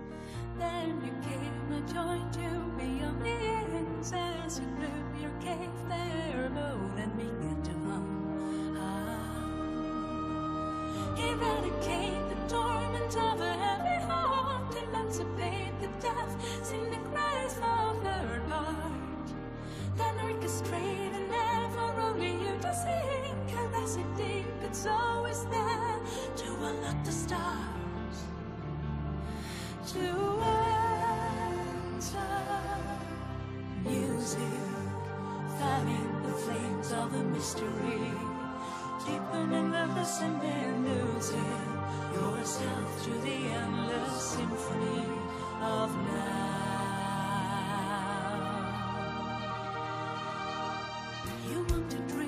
Then 0.58 1.02
you 1.06 1.14
came, 1.24 1.72
and 1.72 1.88
joined 1.88 2.36
you 2.36 2.72
beyond 2.78 3.22
the 3.22 3.30
ends 3.30 4.12
as 4.14 4.60
you 4.60 4.66
blew 4.76 5.22
your 5.22 5.32
cave 5.40 5.72
there 5.88 6.50
moon 6.50 6.92
and 6.98 7.16
began 7.16 7.62
to 7.64 7.72
hum. 7.72 8.76
Ah. 8.78 9.46
Eradicate 11.18 12.30
the 12.30 12.36
torment 12.54 13.16
of 13.16 13.40
a 13.40 13.54
heavy 13.54 14.06
heart, 14.06 14.76
emancipate 14.76 15.80
the 15.80 15.88
deaf, 16.02 16.30
sing 16.62 16.90
the 16.90 16.98
cries 17.10 17.56
of 17.56 18.04
the 18.04 18.18
heart. 18.50 19.30
Then 19.98 20.16
orchestrate 20.18 21.14
and 21.16 21.30
never 21.32 22.02
only 22.02 22.34
you 22.34 22.58
to 22.62 22.74
sing 22.76 23.41
as 23.84 23.98
you 23.98 24.06
think 24.16 24.46
it's 24.64 24.86
always 24.86 25.44
there 25.46 26.00
to 26.36 26.48
unlock 26.66 27.04
the 27.04 27.12
stars, 27.12 28.18
to 29.88 30.06
enter 31.90 32.34
music, 33.84 34.60
fanning 35.58 36.22
the 36.24 36.34
flames 36.44 36.92
of 36.92 37.12
the 37.12 37.24
mystery, 37.24 38.12
deepening 39.06 39.72
the 39.72 39.86
listening 39.96 40.86
losing 40.86 41.72
yourself 42.14 43.04
to 43.04 43.12
the 43.26 43.38
endless 43.62 44.22
symphony 44.22 45.06
of 45.62 45.96
now. 45.96 46.52
You 51.50 51.58
want 51.70 51.90
to 51.92 51.98
dream. 51.98 52.21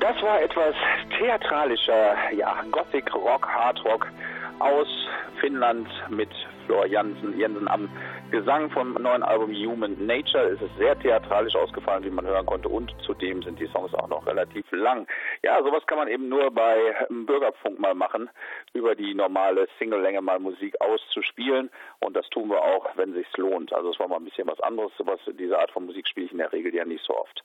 Das 0.00 0.20
war 0.22 0.40
etwas 0.40 0.74
theatralischer, 1.18 2.32
ja, 2.32 2.64
Gothic 2.70 3.14
Rock, 3.14 3.46
Hard 3.46 3.84
Rock 3.84 4.06
aus 4.58 4.88
Finnland 5.40 5.88
mit 6.08 6.30
Flor 6.64 6.86
Jansen, 6.86 7.38
Jensen 7.38 7.68
am 7.68 7.90
Gesang 8.30 8.70
vom 8.70 8.94
neuen 8.94 9.22
Album 9.22 9.52
Human 9.52 10.06
Nature. 10.06 10.44
Es 10.44 10.62
ist 10.62 10.74
sehr 10.78 10.98
theatralisch 10.98 11.54
ausgefallen, 11.54 12.04
wie 12.04 12.10
man 12.10 12.26
hören 12.26 12.46
konnte, 12.46 12.68
und 12.68 12.94
zudem 13.04 13.42
sind 13.42 13.60
die 13.60 13.66
Songs 13.66 13.92
auch 13.92 14.08
noch 14.08 14.26
relativ 14.26 14.64
lang. 14.70 15.06
Ja, 15.42 15.62
sowas 15.62 15.86
kann 15.86 15.98
man 15.98 16.08
eben 16.08 16.30
nur 16.30 16.50
bei 16.50 16.94
Bürgerfunk 17.10 17.78
mal 17.78 17.94
machen, 17.94 18.30
über 18.72 18.94
die 18.94 19.14
normale 19.14 19.68
Single-Länge 19.78 20.22
mal 20.22 20.38
Musik 20.38 20.80
auszuspielen. 20.80 21.70
Und 21.98 22.16
das 22.16 22.28
tun 22.30 22.48
wir 22.48 22.62
auch, 22.62 22.88
wenn 22.96 23.12
sich's 23.12 23.36
lohnt. 23.36 23.72
Also 23.74 23.90
es 23.90 24.00
war 24.00 24.08
mal 24.08 24.16
ein 24.16 24.24
bisschen 24.24 24.48
was 24.48 24.60
anderes. 24.60 24.92
Sowas, 24.96 25.20
diese 25.26 25.58
Art 25.58 25.72
von 25.72 25.84
Musik 25.84 26.08
spiele 26.08 26.26
ich 26.26 26.32
in 26.32 26.38
der 26.38 26.52
Regel 26.52 26.74
ja 26.74 26.86
nicht 26.86 27.04
so 27.04 27.14
oft. 27.18 27.42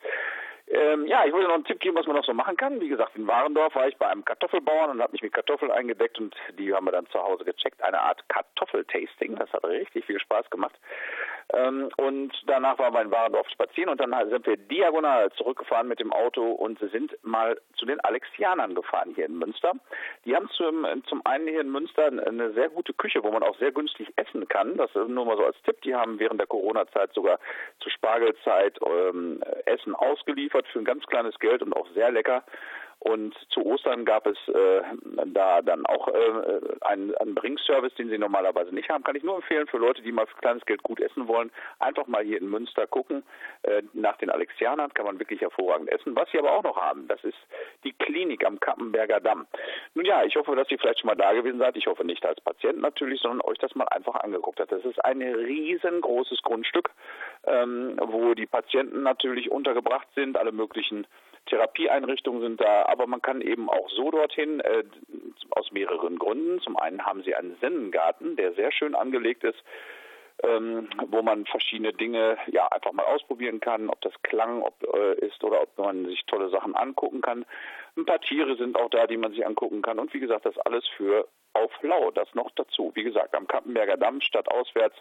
Ähm, 0.67 1.06
ja, 1.06 1.23
ich 1.25 1.32
wollte 1.32 1.47
noch 1.47 1.56
einen 1.56 1.65
Tipp 1.65 1.80
geben, 1.80 1.95
was 1.95 2.08
man 2.08 2.15
noch 2.15 2.25
so 2.25 2.34
machen 2.34 2.58
kann. 2.58 2.82
Wie 2.82 2.88
gesagt, 2.88 3.15
in 3.15 3.28
Warendorf 3.28 3.75
war 3.75 3.88
ich 3.88 3.97
bei 3.97 4.08
einem 4.08 4.25
Kartoffelbauern 4.25 4.89
und 4.89 5.01
habe 5.01 5.12
mich 5.12 5.21
mit 5.21 5.34
Kartoffeln 5.34 5.71
eingedeckt 5.71 6.19
und 6.19 6.36
die 6.58 6.73
haben 6.73 6.86
wir 6.86 6.91
dann 6.91 7.08
zu 7.08 7.21
Hause 7.21 7.45
gecheckt. 7.45 7.84
Eine 7.84 8.01
Art 8.01 8.28
Kartoffeltasting. 8.30 9.36
Das 9.36 9.51
hat 9.54 9.63
richtig 9.63 10.06
viel 10.06 10.19
Spaß 10.19 10.49
gemacht. 10.49 10.75
Ähm, 11.54 11.89
und 11.97 12.32
danach 12.47 12.80
waren 12.80 12.93
wir 12.93 13.01
in 13.01 13.12
Warendorf 13.12 13.47
spazieren 13.49 13.89
und 13.89 14.01
dann 14.01 14.12
sind 14.32 14.47
wir 14.47 14.58
diagonal 14.58 15.32
zurückgefahren 15.34 15.88
mit 15.88 15.99
dem 15.99 16.12
Auto 16.12 16.41
und 16.41 16.80
sind 16.80 17.15
mal 17.23 17.62
zu 17.75 17.86
den 17.86 17.99
Alexianern 17.99 18.73
gefahren 18.73 19.12
hier 19.13 19.28
in 19.28 19.38
Münster. 19.38 19.73
Die 20.25 20.36
haben 20.36 20.49
zum, 20.49 20.88
zum 21.06 21.23
einen 21.25 21.47
hier 21.47 21.62
in 21.62 21.71
Münster 21.71 22.08
eine 22.08 22.54
sehr 22.54 22.69
gute 22.69 22.93
Küche, 22.93 23.23
wo 23.23 23.30
man 23.30 23.43
auch 23.43 23.58
sehr 23.60 23.71
günstig 23.71 24.12
essen 24.15 24.47
kann. 24.47 24.78
Das 24.78 24.89
nur 24.95 25.25
mal 25.25 25.38
so 25.38 25.45
als 25.45 25.62
Tipp. 25.62 25.80
Die 25.84 25.93
haben 25.93 26.19
während 26.19 26.39
der 26.39 26.47
Corona-Zeit 26.47 27.13
sogar 27.13 27.39
zur 27.80 27.91
Spargelzeit 27.91 28.80
ähm, 28.84 29.43
Essen 29.65 29.93
ausgeliefert 29.93 30.55
für 30.68 30.80
ein 30.80 30.86
ganz 30.86 31.06
kleines 31.06 31.38
Geld 31.39 31.62
und 31.62 31.74
auch 31.74 31.88
sehr 31.94 32.12
lecker. 32.12 32.44
Und 33.08 33.36
zu 33.50 33.63
Ostern 33.63 34.04
gab 34.04 34.26
es 34.26 34.36
äh, 34.48 34.82
da 35.28 35.62
dann 35.62 35.86
auch 35.86 36.08
äh, 36.08 36.62
einen, 36.82 37.15
einen 37.18 37.36
Bringservice, 37.36 37.94
den 37.94 38.10
Sie 38.10 38.18
normalerweise 38.18 38.74
nicht 38.74 38.89
haben. 38.89 39.04
Kann 39.04 39.15
ich 39.15 39.22
nur 39.22 39.36
empfehlen 39.36 39.68
für 39.68 39.78
Leute, 39.78 40.02
die 40.02 40.12
mal 40.12 40.26
für 40.26 40.38
kleines 40.38 40.65
Geld 40.65 40.82
gut 40.82 41.00
essen 41.00 41.28
wollen. 41.28 41.52
Einfach 41.78 42.08
mal 42.08 42.24
hier 42.24 42.39
in 42.39 42.50
Münster 42.50 42.88
gucken. 42.88 43.22
Äh, 43.62 43.84
nach 43.94 44.18
den 44.18 44.32
Alexianern 44.32 44.91
kann 44.96 45.06
man 45.06 45.20
wirklich 45.20 45.39
hervorragend 45.41 45.89
essen. 45.89 46.15
Was 46.15 46.32
Sie 46.32 46.39
aber 46.39 46.52
auch 46.52 46.63
noch 46.63 46.78
haben, 46.78 47.08
das 47.08 47.24
ist 47.24 47.38
die 47.84 47.94
Klinik 47.94 48.44
am 48.44 48.60
Kappenberger 48.60 49.20
Damm. 49.20 49.46
Nun 49.94 50.06
ja, 50.06 50.24
ich 50.24 50.36
hoffe, 50.36 50.56
dass 50.56 50.68
Sie 50.68 50.78
vielleicht 50.80 51.02
schon 51.02 51.10
mal 51.10 51.15
da 51.15 51.34
gewesen 51.34 51.60
seid. 51.60 51.78
Ich 51.78 51.86
hoffe 51.86 52.06
nicht 52.06 52.26
als 52.26 52.41
Patient 52.41 52.82
natürlich, 52.82 53.22
sondern 53.22 53.41
euch 53.41 53.60
das 53.60 53.76
mal 53.76 53.88
einfach 53.89 54.15
angeguckt 54.15 54.60
habt. 54.60 54.72
Das 54.72 54.84
ist 54.84 55.06
ein 55.06 55.22
riesengroßes 55.22 56.41
Grundstück, 56.41 56.89
ähm, 57.46 58.00
wo 58.02 58.34
die 58.34 58.48
Patienten 58.48 59.04
natürlich 59.04 59.52
untergebracht 59.52 60.08
sind, 60.15 60.38
alle 60.38 60.52
möglichen 60.52 61.06
Therapieeinrichtungen 61.46 62.42
sind 62.42 62.62
da, 62.62 62.86
aber 62.88 63.08
man 63.08 63.22
kann 63.22 63.42
eben 63.42 63.70
auch 63.70 63.90
so 63.90 64.12
dorthin, 64.12 64.60
äh, 64.62 64.84
aus 65.52 65.72
mehreren 65.72 66.18
Gründen. 66.18 66.60
Zum 66.62 66.78
einen 66.78 67.06
haben 67.06 67.24
sie 67.24 67.36
einen 67.36 67.56
Sennengarten, 67.62 68.36
der 68.36 68.54
sehr 68.54 68.72
schön 68.72 68.96
angelegt 68.96 69.44
ist, 69.44 69.62
ähm, 70.44 70.90
wo 71.08 71.22
man 71.22 71.46
verschiedene 71.46 71.94
Dinge 71.94 72.38
ja 72.48 72.68
einfach 72.68 72.92
mal 72.92 73.06
ausprobieren 73.06 73.60
kann, 73.60 73.90
ob 73.90 74.02
das 74.02 74.14
Klang 74.24 74.64
ob, 74.64 74.74
äh, 74.94 75.26
ist 75.26 75.44
oder 75.44 75.62
ob 75.62 75.78
man 75.78 76.06
sich 76.06 76.26
tolle 76.26 76.50
Sachen 76.50 76.76
angucken 76.76 77.22
kann. 77.22 77.46
Ein 77.96 78.06
paar 78.06 78.20
Tiere 78.20 78.56
sind 78.58 78.78
auch 78.78 78.90
da, 78.90 79.08
die 79.08 79.18
man 79.18 79.32
sich 79.32 79.46
angucken 79.46 79.82
kann. 79.82 80.00
Und 80.00 80.14
wie 80.14 80.20
gesagt, 80.20 80.46
das 80.46 80.58
alles 80.60 80.86
für 80.98 81.28
auf 81.56 81.72
Lau, 81.82 82.12
das 82.12 82.28
noch 82.36 82.52
dazu. 82.52 82.91
Wie 82.96 83.04
gesagt, 83.04 83.34
am 83.34 83.48
Kappenberger 83.48 83.98
Damm 83.98 84.20
stadtauswärts 84.20 84.96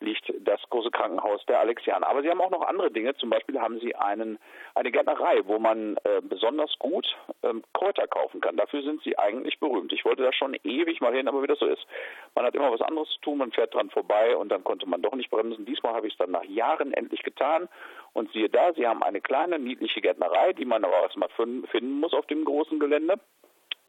liegt 0.00 0.32
das 0.40 0.60
große 0.68 0.90
Krankenhaus 0.90 1.44
der 1.46 1.60
Alexianer. 1.60 2.08
Aber 2.08 2.22
sie 2.22 2.28
haben 2.28 2.40
auch 2.40 2.50
noch 2.50 2.66
andere 2.66 2.90
Dinge. 2.90 3.14
Zum 3.14 3.30
Beispiel 3.30 3.60
haben 3.60 3.78
sie 3.80 3.94
einen, 3.94 4.38
eine 4.74 4.90
Gärtnerei, 4.90 5.40
wo 5.44 5.58
man 5.58 5.96
äh, 6.04 6.20
besonders 6.20 6.76
gut 6.78 7.06
ähm, 7.44 7.62
Kräuter 7.72 8.08
kaufen 8.08 8.40
kann. 8.40 8.56
Dafür 8.56 8.82
sind 8.82 9.02
sie 9.02 9.16
eigentlich 9.16 9.60
berühmt. 9.60 9.92
Ich 9.92 10.04
wollte 10.04 10.24
da 10.24 10.32
schon 10.32 10.56
ewig 10.64 11.00
mal 11.00 11.14
hin, 11.14 11.28
aber 11.28 11.42
wie 11.42 11.46
das 11.46 11.60
so 11.60 11.66
ist. 11.66 11.86
Man 12.34 12.44
hat 12.44 12.54
immer 12.54 12.72
was 12.72 12.82
anderes 12.82 13.08
zu 13.10 13.20
tun, 13.20 13.38
man 13.38 13.52
fährt 13.52 13.72
dran 13.72 13.90
vorbei 13.90 14.36
und 14.36 14.48
dann 14.48 14.64
konnte 14.64 14.88
man 14.88 15.02
doch 15.02 15.14
nicht 15.14 15.30
bremsen. 15.30 15.64
Diesmal 15.66 15.94
habe 15.94 16.08
ich 16.08 16.14
es 16.14 16.18
dann 16.18 16.32
nach 16.32 16.44
Jahren 16.44 16.92
endlich 16.92 17.22
getan. 17.22 17.68
Und 18.12 18.30
siehe 18.32 18.48
da, 18.48 18.72
sie 18.74 18.86
haben 18.86 19.02
eine 19.02 19.20
kleine, 19.20 19.58
niedliche 19.58 20.00
Gärtnerei, 20.00 20.52
die 20.52 20.64
man 20.64 20.84
aber 20.84 21.02
erstmal 21.02 21.30
finden 21.30 22.00
muss 22.00 22.12
auf 22.12 22.26
dem 22.26 22.44
großen 22.44 22.80
Gelände. 22.80 23.20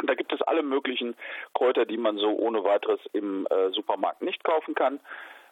Da 0.03 0.15
gibt 0.15 0.33
es 0.33 0.41
alle 0.41 0.63
möglichen 0.63 1.15
Kräuter, 1.53 1.85
die 1.85 1.97
man 1.97 2.17
so 2.17 2.29
ohne 2.29 2.63
weiteres 2.63 2.99
im 3.13 3.47
äh, 3.49 3.69
Supermarkt 3.71 4.21
nicht 4.21 4.43
kaufen 4.43 4.75
kann. 4.75 4.99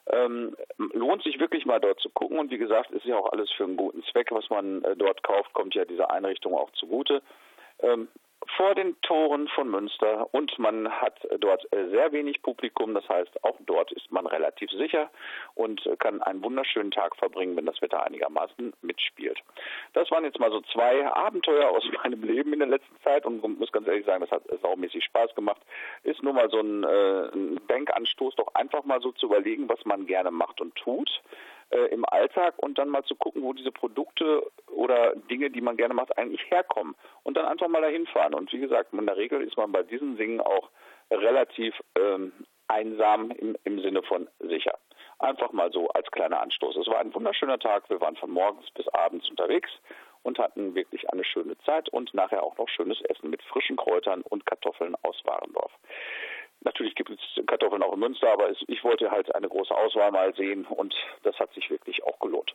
Ähm, 0.08 0.56
lohnt 0.94 1.24
sich 1.24 1.40
wirklich 1.40 1.66
mal 1.66 1.80
dort 1.80 2.00
zu 2.00 2.10
gucken 2.10 2.40
und 2.40 2.50
wie 2.52 2.58
gesagt, 2.58 2.92
ist 2.92 3.06
ja 3.06 3.18
auch 3.18 3.32
alles 3.32 3.52
für 3.52 3.66
einen 3.66 3.78
guten 3.78 4.04
Zweck, 4.12 4.32
was 4.32 4.50
man 4.50 4.84
äh, 4.84 4.96
dort 4.96 5.22
kauft, 5.24 5.54
kommt 5.54 5.76
ja 5.76 5.86
dieser 5.86 6.12
Einrichtung 6.12 6.56
auch 6.56 6.72
zugute. 6.72 7.22
Ähm, 7.82 8.08
vor 8.58 8.76
den 8.76 9.00
Toren 9.02 9.48
von 9.50 9.70
Münster 9.70 10.28
und 10.34 10.58
man 10.60 10.90
hat 10.90 11.20
dort 11.40 11.72
äh, 11.74 11.90
sehr 11.90 12.12
wenig 12.12 12.42
Publikum, 12.42 12.94
das 12.94 13.08
heißt 13.08 13.44
auch 13.44 13.58
dort 13.66 13.92
ist 13.92 14.12
man 14.12 14.26
relativ 14.26 14.70
sicher 14.72 15.10
und 15.56 15.82
kann 16.00 16.22
einen 16.22 16.44
wunderschönen 16.44 16.92
Tag 16.92 17.16
verbringen, 17.16 17.56
wenn 17.56 17.66
das 17.66 17.82
Wetter 17.82 18.04
einigermaßen 18.04 18.74
mitspielt. 18.82 19.40
Das 19.94 20.10
waren 20.12 20.24
jetzt 20.24 20.40
mal 20.40 20.52
so 20.52 20.62
zwei 20.74 21.06
Abenteuer 21.08 21.70
aus 21.70 21.84
meinem 22.04 22.24
Leben 22.24 22.54
in 22.54 22.60
der 22.60 22.68
letzten 22.68 23.00
Zeit 23.04 23.26
und 23.26 23.42
muss 23.60 23.72
ganz 23.72 23.88
ehrlich 23.88 24.06
sagen, 24.06 24.22
das 24.22 24.32
hat 24.32 24.44
saumäßig 24.62 25.04
Spaß 25.06 25.36
gemacht. 25.36 25.62
Ist 26.04 26.24
nur 26.24 26.34
mal 26.34 26.50
so 26.50 26.60
ein, 26.60 26.84
äh, 26.84 27.30
ein 27.34 27.60
Denkanstoß, 27.68 28.36
doch 28.36 28.54
einfach 28.56 28.84
mal 28.84 29.02
so 29.02 29.12
zu 29.14 29.28
überlegen, 29.28 29.70
was 29.70 29.84
man 29.86 30.06
gerne 30.06 30.32
macht 30.32 30.62
und 30.62 30.76
tut 30.76 31.10
äh, 31.72 31.88
im 31.88 32.06
Alltag 32.06 32.54
und 32.58 32.78
dann 32.78 32.90
mal 32.90 33.04
zu 33.04 33.16
gucken, 33.16 33.44
wo 33.44 33.54
diese 33.54 33.72
Produkte 33.72 34.44
oder 34.68 35.16
Dinge, 35.16 35.50
die 35.50 35.62
man 35.62 35.78
gerne 35.78 35.94
macht, 35.94 36.18
eigentlich 36.18 36.50
herkommen. 36.50 36.96
Und 37.24 37.38
dann 37.38 37.46
einfach 37.46 37.68
mal 37.68 37.82
dahin 37.82 38.08
fahren. 38.08 38.34
Und 38.34 38.52
wie 38.54 38.60
gesagt, 38.60 38.94
in 38.94 39.06
der 39.06 39.18
Regel 39.18 39.42
ist 39.42 39.58
man 39.58 39.72
bei 39.72 39.84
diesen 39.84 40.18
Dingen 40.18 40.42
auch 40.42 40.70
relativ 41.12 41.74
ähm, 41.98 42.32
einsam 42.68 43.32
im, 43.32 43.58
im 43.64 43.82
Sinne 43.82 44.04
von 44.04 44.28
sicher. 44.40 44.78
Einfach 45.20 45.52
mal 45.52 45.72
so 45.72 45.90
als 45.90 46.10
kleiner 46.12 46.42
Anstoß. 46.42 46.78
Es 46.78 46.88
war 46.88 47.00
ein 47.00 47.14
wunderschöner 47.14 47.60
Tag. 47.60 47.90
Wir 47.90 48.02
waren 48.02 48.16
von 48.16 48.32
morgens 48.32 48.70
bis 48.72 48.88
abends 48.90 49.30
unterwegs 49.30 49.70
und 50.24 50.40
hatten 50.40 50.76
wirklich 50.76 51.12
eine 51.12 51.24
schöne 51.24 51.58
Zeit 51.60 51.90
und 51.90 52.14
nachher 52.14 52.44
auch 52.44 52.58
noch 52.58 52.70
schönes 52.70 53.02
Essen 53.02 53.30
mit 53.30 53.42
frischen 53.44 53.76
Kräutern 53.76 54.22
und 54.22 54.46
Kartoffeln 54.46 54.96
aus 55.04 55.20
Warendorf. 55.26 55.72
Natürlich 56.64 56.94
gibt 56.94 57.10
es 57.10 57.46
Kartoffeln 57.48 57.82
auch 57.82 57.94
in 57.94 58.00
Münster, 58.00 58.32
aber 58.32 58.52
ich 58.68 58.84
wollte 58.84 59.10
halt 59.10 59.34
eine 59.34 59.50
große 59.50 59.76
Auswahl 59.76 60.12
mal 60.12 60.34
sehen 60.36 60.66
und 60.66 60.94
das 61.24 61.38
hat 61.40 61.52
sich 61.54 61.70
wirklich 61.70 62.04
auch 62.04 62.20
gelohnt. 62.20 62.54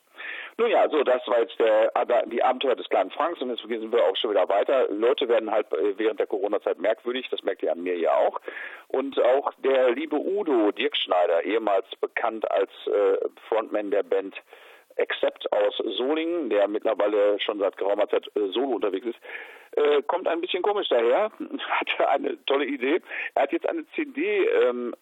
Nun 0.58 0.70
ja, 0.70 0.88
so, 0.88 1.02
das 1.02 1.26
war 1.26 1.40
jetzt 1.40 1.58
der, 1.58 1.90
die 2.26 2.42
Abenteuer 2.42 2.76
des 2.76 2.88
kleinen 2.88 3.10
Franks 3.10 3.40
und 3.42 3.50
jetzt 3.50 3.62
sind 3.62 3.92
wir 3.92 4.04
auch 4.04 4.16
schon 4.16 4.30
wieder 4.30 4.48
weiter. 4.48 4.88
Leute 4.90 5.28
werden 5.28 5.50
halt 5.50 5.72
äh, 5.72 5.98
während 5.98 6.20
der 6.20 6.26
Corona-Zeit 6.28 6.78
merkwürdig, 6.78 7.28
das 7.30 7.42
merkt 7.42 7.62
ihr 7.62 7.72
an 7.72 7.82
mir 7.82 7.96
ja 7.98 8.14
auch. 8.16 8.40
Und 8.88 9.20
auch 9.20 9.52
der 9.58 9.90
liebe 9.90 10.16
Udo 10.16 10.70
Dirk 10.70 10.96
Schneider, 10.96 11.42
ehemals 11.42 11.86
bekannt 12.00 12.48
als 12.50 12.70
äh, 12.86 13.18
Frontman 13.48 13.90
der 13.90 14.04
Band 14.04 14.36
Accept 14.98 15.50
aus 15.52 15.76
Solingen, 15.96 16.50
der 16.50 16.68
mittlerweile 16.68 17.38
schon 17.40 17.58
seit 17.58 17.76
geraumer 17.76 18.08
Zeit 18.08 18.26
äh, 18.34 18.48
solo 18.48 18.76
unterwegs 18.76 19.06
ist, 19.06 19.18
äh, 19.72 20.02
kommt 20.02 20.26
ein 20.26 20.40
bisschen 20.40 20.62
komisch 20.62 20.88
daher, 20.88 21.30
hatte 21.68 22.08
eine 22.08 22.44
tolle 22.46 22.66
Idee. 22.66 23.00
Er 23.34 23.42
hat 23.42 23.52
jetzt 23.52 23.68
eine 23.68 23.84
CD 23.94 24.46
ähm, 24.46 24.94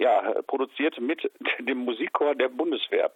ja, 0.00 0.34
produziert 0.46 0.98
mit 1.00 1.30
dem 1.58 1.78
Musikchor 1.78 2.34
der 2.34 2.48
Bundeswehr. 2.48 3.10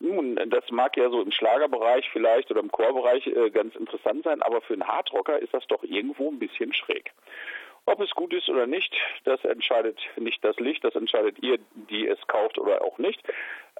Nun, 0.00 0.38
das 0.50 0.70
mag 0.70 0.96
ja 0.96 1.08
so 1.08 1.22
im 1.22 1.32
Schlagerbereich 1.32 2.08
vielleicht 2.12 2.50
oder 2.50 2.60
im 2.60 2.70
Chorbereich 2.70 3.26
äh, 3.26 3.50
ganz 3.50 3.74
interessant 3.74 4.24
sein, 4.24 4.42
aber 4.42 4.60
für 4.60 4.74
einen 4.74 4.86
Hardrocker 4.86 5.38
ist 5.38 5.54
das 5.54 5.66
doch 5.66 5.82
irgendwo 5.82 6.30
ein 6.30 6.38
bisschen 6.38 6.74
schräg. 6.74 7.12
Ob 7.88 8.00
es 8.00 8.10
gut 8.10 8.34
ist 8.34 8.48
oder 8.48 8.66
nicht, 8.66 8.92
das 9.24 9.44
entscheidet 9.44 9.96
nicht 10.16 10.44
das 10.44 10.58
Licht, 10.58 10.82
das 10.82 10.96
entscheidet 10.96 11.38
ihr, 11.40 11.58
die 11.88 12.08
es 12.08 12.18
kauft 12.26 12.58
oder 12.58 12.82
auch 12.82 12.98
nicht. 12.98 13.22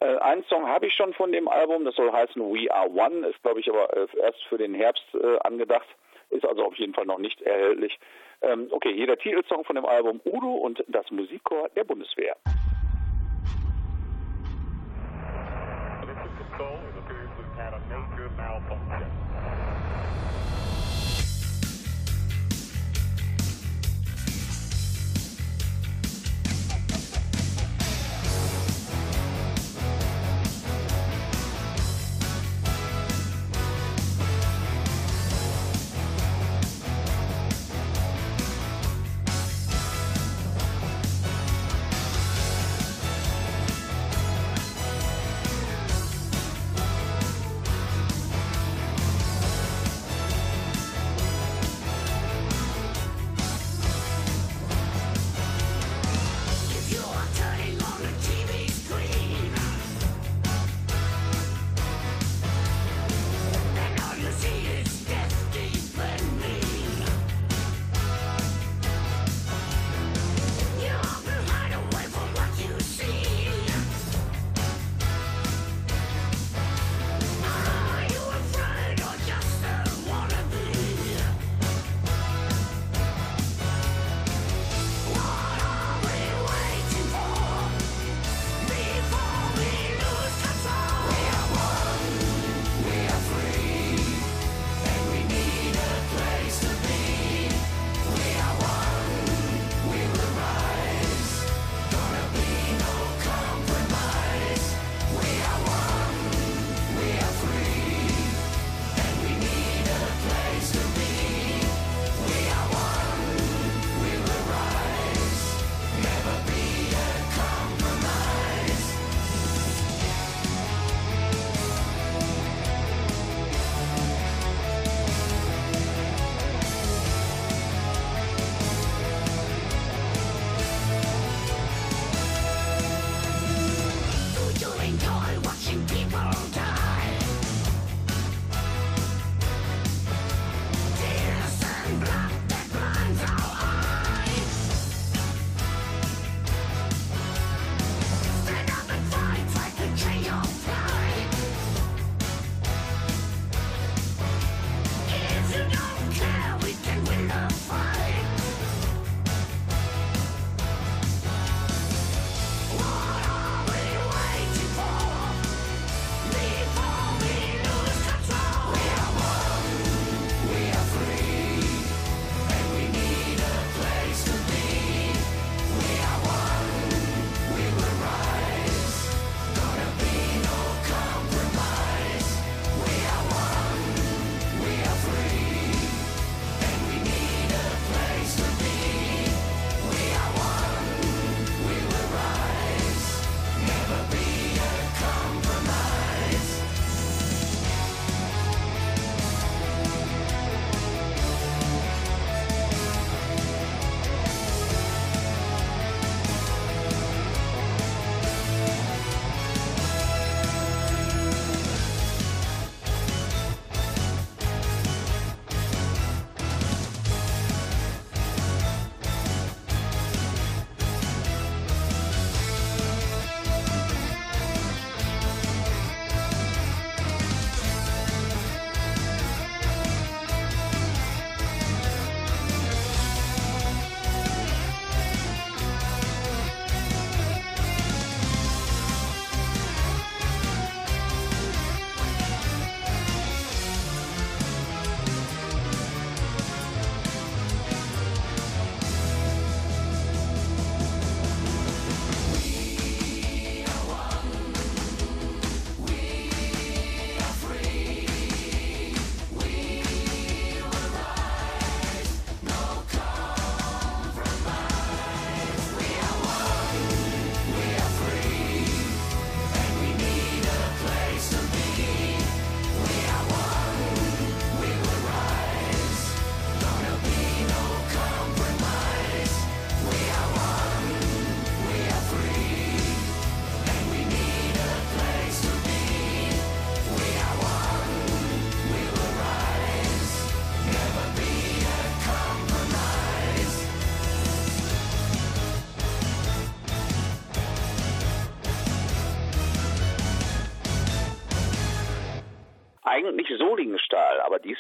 Äh, 0.01 0.17
einen 0.19 0.45
Song 0.45 0.69
habe 0.69 0.87
ich 0.87 0.95
schon 0.95 1.13
von 1.13 1.33
dem 1.33 1.49
Album, 1.49 1.85
das 1.85 1.97
soll 1.97 2.13
heißen 2.13 2.41
We 2.41 2.73
Are 2.73 2.89
One, 2.89 3.27
ist 3.27 3.43
glaube 3.43 3.59
ich 3.59 3.69
aber 3.69 3.93
äh, 3.97 4.07
erst 4.23 4.45
für 4.45 4.59
den 4.59 4.75
Herbst 4.75 5.05
äh, 5.15 5.39
angedacht, 5.41 5.89
ist 6.31 6.47
also 6.47 6.65
auf 6.65 6.77
jeden 6.77 6.95
Fall 6.95 7.07
noch 7.07 7.19
nicht 7.19 7.43
erhältlich. 7.43 7.99
Ähm, 8.43 8.69
okay, 8.71 8.95
hier 8.95 9.09
der 9.09 9.19
Titelsong 9.19 9.65
von 9.65 9.75
dem 9.75 9.87
Album 9.87 10.21
Udo 10.25 10.55
und 10.55 10.85
das 10.87 11.11
Musikchor 11.11 11.69
der 11.71 11.83
Bundeswehr. 11.83 12.37
This 16.03 16.15
is 16.15 16.39
Control. 16.39 16.79
It 16.79 16.97
appears 17.03 17.31
we've 17.37 17.59
had 17.59 17.75
a 17.75 17.81
major 17.89 18.31
malfunction. 18.37 19.26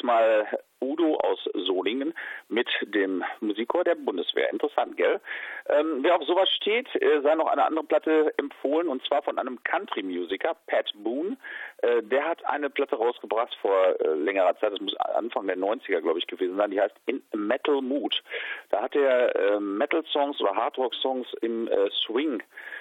Diesmal 0.07 0.46
Udo 0.80 1.16
aus 1.16 1.38
Solingen 1.54 2.14
mit 2.48 2.68
dem 2.82 3.24
Musikchor 3.40 3.82
der 3.82 3.96
Bundeswehr. 3.96 4.52
Interessant, 4.52 4.96
gell? 4.96 5.20
Ähm, 5.68 5.98
wer 6.02 6.14
auf 6.14 6.22
sowas 6.22 6.48
steht, 6.50 6.86
äh, 7.02 7.22
sei 7.22 7.34
noch 7.34 7.48
eine 7.48 7.64
andere 7.64 7.84
Platte 7.84 8.32
empfohlen 8.36 8.86
und 8.86 9.04
zwar 9.04 9.22
von 9.22 9.36
einem 9.36 9.61
Country-Musiker, 9.64 10.54
Pat 10.68 10.92
Boone. 11.02 11.36
Äh, 11.78 12.04
der 12.04 12.24
hat 12.24 12.44
eine 12.46 12.70
Platte 12.70 12.94
rausgebracht 12.94 13.52
vor 13.61 14.00
äh, 14.00 14.14
längerer 14.14 14.57
Zeit, 14.61 14.74
das 14.74 14.80
muss 14.80 14.94
Anfang 14.96 15.48
der 15.48 15.59
90er, 15.59 16.00
glaube 16.02 16.20
ich, 16.20 16.26
gewesen 16.28 16.57
sein, 16.57 16.70
die 16.70 16.80
heißt 16.80 16.94
In 17.07 17.20
Metal 17.34 17.82
Mood. 17.82 18.22
Da 18.70 18.82
hat 18.82 18.94
er 18.94 19.34
äh, 19.34 19.59
Metal-Songs 19.59 20.40
oder 20.40 20.54
Hardrock-Songs 20.54 21.26
im 21.40 21.66
äh, 21.66 21.90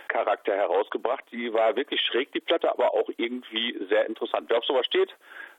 Swing-Charakter 0.06 0.56
herausgebracht. 0.56 1.24
Die 1.32 1.53
war 1.53 1.76
wirklich 1.76 2.01
schräg, 2.01 2.32
die 2.32 2.39
Platte, 2.39 2.72
aber 2.72 2.93
auch 2.93 3.10
irgendwie 3.18 3.78
sehr 3.89 4.06
interessant. 4.06 4.49
Wer 4.49 4.60
auf 4.60 4.66
sowas 4.66 4.86
steht, 4.86 5.14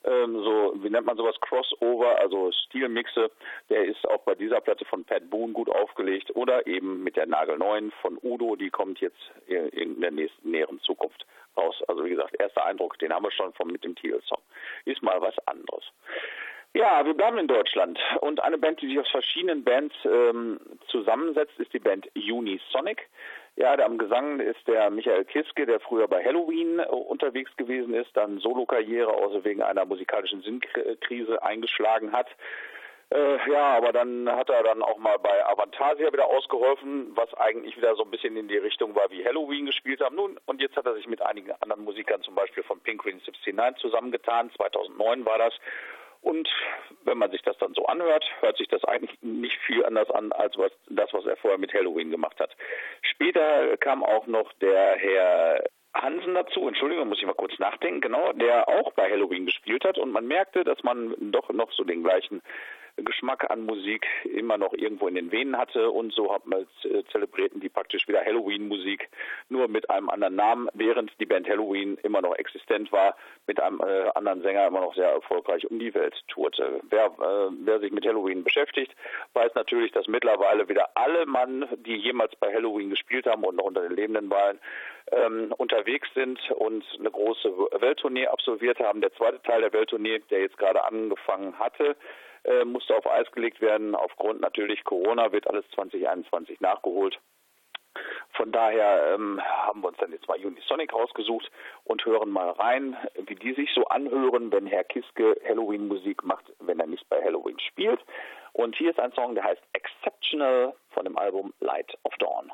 ähm, 0.05 0.43
so, 0.43 0.75
wie 0.77 0.91
nennt 0.91 1.07
man 1.07 1.17
sowas, 1.17 1.37
Crossover, 1.41 2.19
also 2.21 2.51
Stilmixe, 2.53 3.31
der 3.69 3.85
ist 3.85 4.07
auch 4.09 4.23
bei 4.23 4.35
dieser 4.35 4.61
Platte 4.61 4.85
von 4.85 5.05
Pat 5.05 5.29
Boone 5.31 5.53
gut 5.53 5.69
aufgelegt 5.69 6.35
oder 6.35 6.67
eben 6.67 7.03
mit 7.03 7.17
der 7.17 7.27
nagelneuen 7.27 7.93
von 8.03 8.19
Udo, 8.23 8.57
die 8.57 8.71
kommt 8.71 9.01
jetzt 9.01 9.31
in 9.47 10.01
der 10.01 10.11
nächsten 10.11 10.51
näheren 10.51 10.81
Zukunft 10.81 11.27
raus. 11.57 11.83
Also 11.89 12.05
wie 12.05 12.11
gesagt, 12.11 12.37
erster 12.39 12.65
Eindruck, 12.65 12.99
den 12.99 13.13
haben 13.13 13.25
wir 13.25 13.33
schon 13.33 13.53
von 13.55 13.69
mit 13.69 13.85
dem 13.85 13.95
Titelsong. 13.95 14.41
Ist 14.85 15.03
mal 15.03 15.21
was 15.21 15.37
anderes. 15.47 15.85
Ja, 16.75 17.07
wir 17.07 17.15
bleiben 17.15 17.39
in 17.39 17.49
Deutschland 17.49 17.99
und 18.21 18.43
eine 18.43 18.59
Band, 18.59 18.83
die 18.83 18.89
sich 18.89 18.99
aus 18.99 19.09
verschiedenen 19.09 19.65
Bands 19.65 19.95
ähm, 20.05 20.61
zusammensetzt, 20.89 21.59
ist 21.59 21.73
die 21.73 21.79
Band 21.79 22.07
Unisonic. 22.15 23.09
Ja, 23.57 23.75
am 23.79 23.97
Gesang 23.97 24.39
ist 24.41 24.69
der 24.69 24.91
Michael 24.91 25.25
Kiske, 25.25 25.65
der 25.65 25.81
früher 25.81 26.07
bei 26.09 26.23
Halloween 26.23 26.79
äh, 26.79 26.85
unterwegs 26.85 27.57
gewesen 27.57 27.95
ist, 27.95 28.15
dann 28.15 28.39
Solokarriere 28.39 29.11
außer 29.11 29.45
wegen 29.45 29.63
einer 29.63 29.87
musikalischen 29.87 30.43
Sinnkrise 30.43 31.43
eingeschlagen 31.43 32.13
hat. 32.13 32.29
Äh, 33.11 33.51
ja, 33.51 33.77
aber 33.77 33.93
dann 33.93 34.29
hat 34.29 34.51
er 34.51 34.63
dann 34.63 34.83
auch 34.83 34.99
mal 34.99 35.17
bei 35.19 35.47
Avantasia 35.47 36.13
wieder 36.13 36.27
ausgeholfen, 36.27 37.13
was 37.15 37.33
eigentlich 37.35 37.77
wieder 37.77 37.95
so 37.95 38.03
ein 38.03 38.11
bisschen 38.11 38.37
in 38.37 38.49
die 38.49 38.59
Richtung 38.59 38.95
war, 38.95 39.11
wie 39.11 39.25
Halloween 39.25 39.65
gespielt 39.67 40.01
haben. 40.01 40.17
Nun, 40.17 40.39
und 40.45 40.61
jetzt 40.61 40.77
hat 40.77 40.87
er 40.87 40.95
sich 40.95 41.07
mit 41.07 41.23
einigen 41.23 41.53
anderen 41.61 41.85
Musikern, 41.85 42.21
zum 42.23 42.35
Beispiel 42.35 42.63
von 42.65 42.81
Pink 42.81 43.03
Green 43.03 43.23
69 43.25 43.81
zusammengetan. 43.81 44.51
2009 44.57 45.25
war 45.25 45.39
das. 45.39 45.55
Und 46.27 46.49
wenn 47.05 47.18
man 47.18 47.31
sich 47.31 47.41
das 47.43 47.57
dann 47.59 47.72
so 47.74 47.87
anhört, 47.87 48.24
hört 48.41 48.57
sich 48.57 48.66
das 48.66 48.83
eigentlich 48.83 49.16
nicht 49.22 49.57
viel 49.64 49.85
anders 49.85 50.11
an, 50.11 50.33
als 50.33 50.59
was, 50.59 50.72
das, 50.89 51.12
was 51.12 51.24
er 51.24 51.37
vorher 51.37 51.57
mit 51.57 51.72
Halloween 51.72 52.11
gemacht 52.11 52.41
hat. 52.41 52.51
Später 53.03 53.77
kam 53.77 54.03
auch 54.03 54.27
noch 54.27 54.53
der 54.55 54.97
Herr 54.97 55.62
Hansen 55.95 56.35
dazu, 56.35 56.66
Entschuldigung, 56.66 57.09
muss 57.09 57.20
ich 57.20 57.27
mal 57.27 57.35
kurz 57.35 57.57
nachdenken, 57.61 58.01
genau, 58.01 58.33
der 58.33 58.68
auch 58.68 58.93
bei 58.95 59.09
Halloween 59.09 59.47
gespielt 59.47 59.85
hat. 59.85 59.99
Und 59.99 60.11
man 60.11 60.27
merkte, 60.27 60.64
dass 60.64 60.83
man 60.83 61.14
doch 61.31 61.49
noch 61.51 61.70
so 61.70 61.85
den 61.85 62.03
gleichen 62.03 62.43
Geschmack 62.97 63.51
an 63.51 63.67
Musik 63.67 64.07
immer 64.25 64.57
noch 64.57 64.73
irgendwo 64.73 65.07
in 65.09 65.15
den 65.15 65.31
Venen 65.31 65.57
hatte 65.57 65.91
und 65.91 66.13
so 66.15 66.33
hat 66.33 66.47
man, 66.47 66.67
äh, 66.85 67.03
zelebrierten 67.13 67.61
die 67.61 67.69
praktisch 67.69 68.09
wieder 68.09 68.25
Halloween-Musik, 68.25 69.09
nur 69.49 69.69
mit 69.69 69.91
einem 69.91 70.09
anderen 70.09 70.35
Namen, 70.35 70.69
während 70.75 71.13
die 71.21 71.27
Band 71.27 71.49
Halloween 71.49 71.99
immer 72.03 72.23
noch 72.23 72.35
existent 72.37 72.91
war, 72.93 73.15
mit 73.47 73.61
einem 73.61 73.81
äh, 73.81 74.09
anderen 74.15 74.43
Sänger 74.43 74.67
immer 74.67 74.81
noch 74.81 74.95
sehr 74.95 75.11
erfolgreich 75.11 75.71
um 75.71 75.79
die 75.79 75.95
Welt 75.95 76.15
tourte. 76.29 76.81
Wer, 76.89 77.07
äh, 77.07 77.51
wer 77.65 77.81
sich 77.81 77.93
mit 77.93 78.07
Halloween 78.07 78.43
beschäftigt, 78.45 78.95
weiß 79.35 79.55
natürlich, 79.55 79.93
dass 79.93 80.07
mittlerweile 80.09 80.69
wieder 80.69 80.89
alle 80.95 81.27
Mann, 81.27 81.69
die 81.85 81.97
jemals 81.97 82.35
bei 82.37 82.53
Halloween 82.53 82.91
gespielt 82.91 83.27
haben 83.27 83.45
und 83.45 83.57
noch 83.57 83.65
unter 83.65 83.83
den 83.83 83.97
Lebenden 83.97 84.31
waren, 84.31 84.59
ähm, 85.13 85.53
unterwegs 85.59 86.09
sind 86.15 86.39
und 86.53 86.85
eine 86.99 87.11
große 87.11 87.49
Welttournee 87.81 88.27
absolviert 88.27 88.81
haben. 88.81 89.01
Der 89.01 89.13
zweite 89.15 89.41
Teil 89.43 89.61
der 89.61 89.73
Welttournee, 89.73 90.21
der 90.31 90.41
jetzt 90.41 90.59
gerade 90.59 90.83
angefangen 90.85 91.59
hatte, 91.59 91.97
äh, 92.47 92.65
musste 92.65 92.97
auf 92.97 93.07
Eis 93.07 93.31
gelegt 93.33 93.61
werden. 93.61 93.95
Aufgrund 93.95 94.41
natürlich 94.41 94.85
Corona 94.85 95.33
wird 95.33 95.47
alles 95.49 95.65
2021 95.75 96.61
nachgeholt. 96.61 97.19
Von 98.33 98.53
daher 98.53 99.15
ähm, 99.15 99.41
haben 99.43 99.81
wir 99.83 99.89
uns 99.89 99.99
dann 99.99 100.13
jetzt 100.13 100.29
mal 100.29 100.39
Unisonic 100.39 100.93
rausgesucht 100.93 101.51
und 101.85 102.05
hören 102.05 102.31
mal 102.31 102.51
rein, 102.51 102.97
wie 103.27 103.35
die 103.35 103.55
sich 103.55 103.73
so 103.75 103.87
anhören, 103.87 104.53
wenn 104.53 104.67
Herr 104.67 104.85
Kiske 104.85 105.37
Halloween-Musik 105.49 106.23
macht, 106.25 106.45
wenn 106.61 106.79
er 106.79 106.87
nicht 106.87 107.09
bei 107.09 107.23
Halloween 107.23 107.59
spielt. 107.61 108.01
Und 108.53 108.77
hier 108.77 108.91
ist 108.91 109.01
ein 109.01 109.13
Song, 109.13 109.35
der 109.35 109.45
heißt 109.45 109.63
Exceptional 109.73 110.75
von 110.91 111.05
dem 111.05 111.17
Album 111.17 111.55
Light 111.61 111.97
of 112.05 112.15
Dawn. 112.19 112.53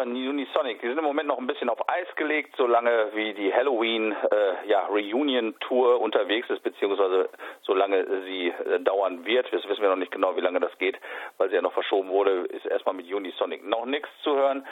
Waren 0.00 0.12
Unisonic. 0.12 0.80
Die 0.80 0.88
sind 0.88 0.96
im 0.96 1.04
Moment 1.04 1.28
noch 1.28 1.36
ein 1.36 1.46
bisschen 1.46 1.68
auf 1.68 1.86
Eis 1.86 2.06
gelegt, 2.16 2.54
solange 2.56 3.08
wie 3.12 3.34
die 3.34 3.52
Halloween 3.52 4.12
äh, 4.12 4.66
ja, 4.66 4.86
Reunion 4.86 5.54
Tour 5.60 6.00
unterwegs 6.00 6.48
ist, 6.48 6.62
beziehungsweise 6.62 7.28
solange 7.62 8.06
sie 8.24 8.48
äh, 8.48 8.80
dauern 8.80 9.26
wird. 9.26 9.52
Das 9.52 9.68
wissen 9.68 9.82
wir 9.82 9.90
noch 9.90 9.96
nicht 9.96 10.10
genau, 10.10 10.36
wie 10.36 10.40
lange 10.40 10.58
das 10.58 10.76
geht, 10.78 10.96
weil 11.36 11.50
sie 11.50 11.56
ja 11.56 11.60
noch 11.60 11.74
verschoben 11.74 12.08
wurde, 12.08 12.46
ist 12.46 12.64
erstmal 12.64 12.94
mit 12.94 13.12
Unisonic 13.12 13.62
noch 13.62 13.84
nichts 13.84 14.08
zu 14.22 14.34
hören. 14.34 14.66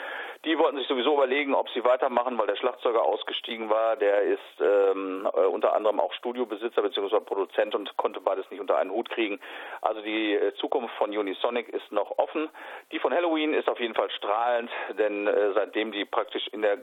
Die 0.45 0.57
wollten 0.57 0.77
sich 0.77 0.87
sowieso 0.87 1.15
überlegen, 1.15 1.53
ob 1.53 1.69
sie 1.71 1.83
weitermachen, 1.83 2.37
weil 2.37 2.47
der 2.47 2.55
Schlagzeuger 2.55 3.03
ausgestiegen 3.03 3.69
war. 3.69 3.97
Der 3.97 4.21
ist 4.21 4.39
ähm, 4.61 5.27
äh, 5.33 5.45
unter 5.47 5.75
anderem 5.75 5.99
auch 5.99 6.13
Studiobesitzer 6.13 6.81
bzw. 6.81 7.19
Produzent 7.19 7.75
und 7.75 7.95
konnte 7.97 8.21
beides 8.21 8.49
nicht 8.49 8.61
unter 8.61 8.77
einen 8.77 8.91
Hut 8.91 9.09
kriegen. 9.09 9.41
Also 9.81 10.01
die 10.01 10.35
äh, 10.35 10.53
Zukunft 10.55 10.95
von 10.95 11.15
Unisonic 11.15 11.67
ist 11.67 11.91
noch 11.91 12.17
offen. 12.17 12.49
Die 12.93 12.99
von 12.99 13.13
Halloween 13.13 13.53
ist 13.53 13.67
auf 13.67 13.81
jeden 13.81 13.95
Fall 13.95 14.09
strahlend, 14.11 14.71
denn 14.97 15.27
äh, 15.27 15.51
seitdem 15.53 15.91
die 15.91 16.05
praktisch 16.05 16.47
in 16.47 16.61
der 16.61 16.77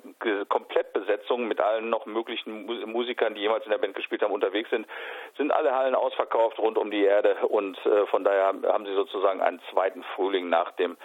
Komplettbesetzung 0.49 1.49
mit 1.49 1.59
allen 1.59 1.89
noch 1.89 2.05
möglichen 2.05 2.67
Mu- 2.67 2.87
Musikern, 2.87 3.35
die 3.35 3.41
jemals 3.41 3.65
in 3.65 3.71
der 3.71 3.79
Band 3.79 3.95
gespielt 3.95 4.23
haben, 4.23 4.33
unterwegs 4.33 4.69
sind, 4.69 4.87
sind 5.39 5.51
alle 5.51 5.75
Hallen 5.75 5.95
ausverkauft 5.95 6.59
rund 6.59 6.77
um 6.77 6.91
die 6.91 7.05
Erde 7.05 7.37
und 7.49 7.79
äh, 7.87 8.07
von 8.09 8.23
daher 8.23 8.49
haben 8.67 8.85
sie 8.85 8.95
sozusagen 8.95 9.41
einen 9.41 9.63
zweiten 9.71 10.03
Frühling 10.15 10.51
nach 10.51 10.73
dem 10.73 10.99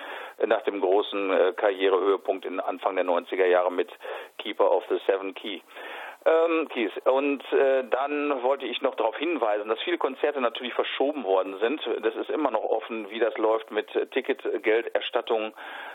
nach 0.45 0.63
dem 0.63 0.81
großen 0.81 1.31
äh, 1.31 1.53
Karrierehöhepunkt 1.55 2.40
in 2.45 2.59
Anfang 2.59 2.95
der 2.95 3.05
90er 3.05 3.45
Jahre 3.45 3.71
mit 3.71 3.89
Keeper 4.37 4.69
of 4.69 4.83
the 4.89 4.99
Seven 5.05 5.33
Key. 5.33 5.61
Ähm, 6.23 6.67
Keys. 6.69 6.91
Und 7.05 7.41
äh, 7.51 7.83
dann 7.89 8.43
wollte 8.43 8.67
ich 8.67 8.79
noch 8.83 8.93
darauf 8.93 9.17
hinweisen, 9.17 9.67
dass 9.69 9.81
viele 9.81 9.97
Konzerte 9.97 10.39
natürlich 10.39 10.73
verschoben 10.75 11.23
worden 11.23 11.57
sind. 11.59 11.81
Das 12.03 12.15
ist 12.15 12.29
immer 12.29 12.51
noch 12.51 12.63
offen, 12.63 13.09
wie 13.09 13.17
das 13.17 13.35
läuft 13.37 13.71
mit 13.71 13.95
äh, 13.95 14.05
Ticketgelderstattung. 14.05 15.53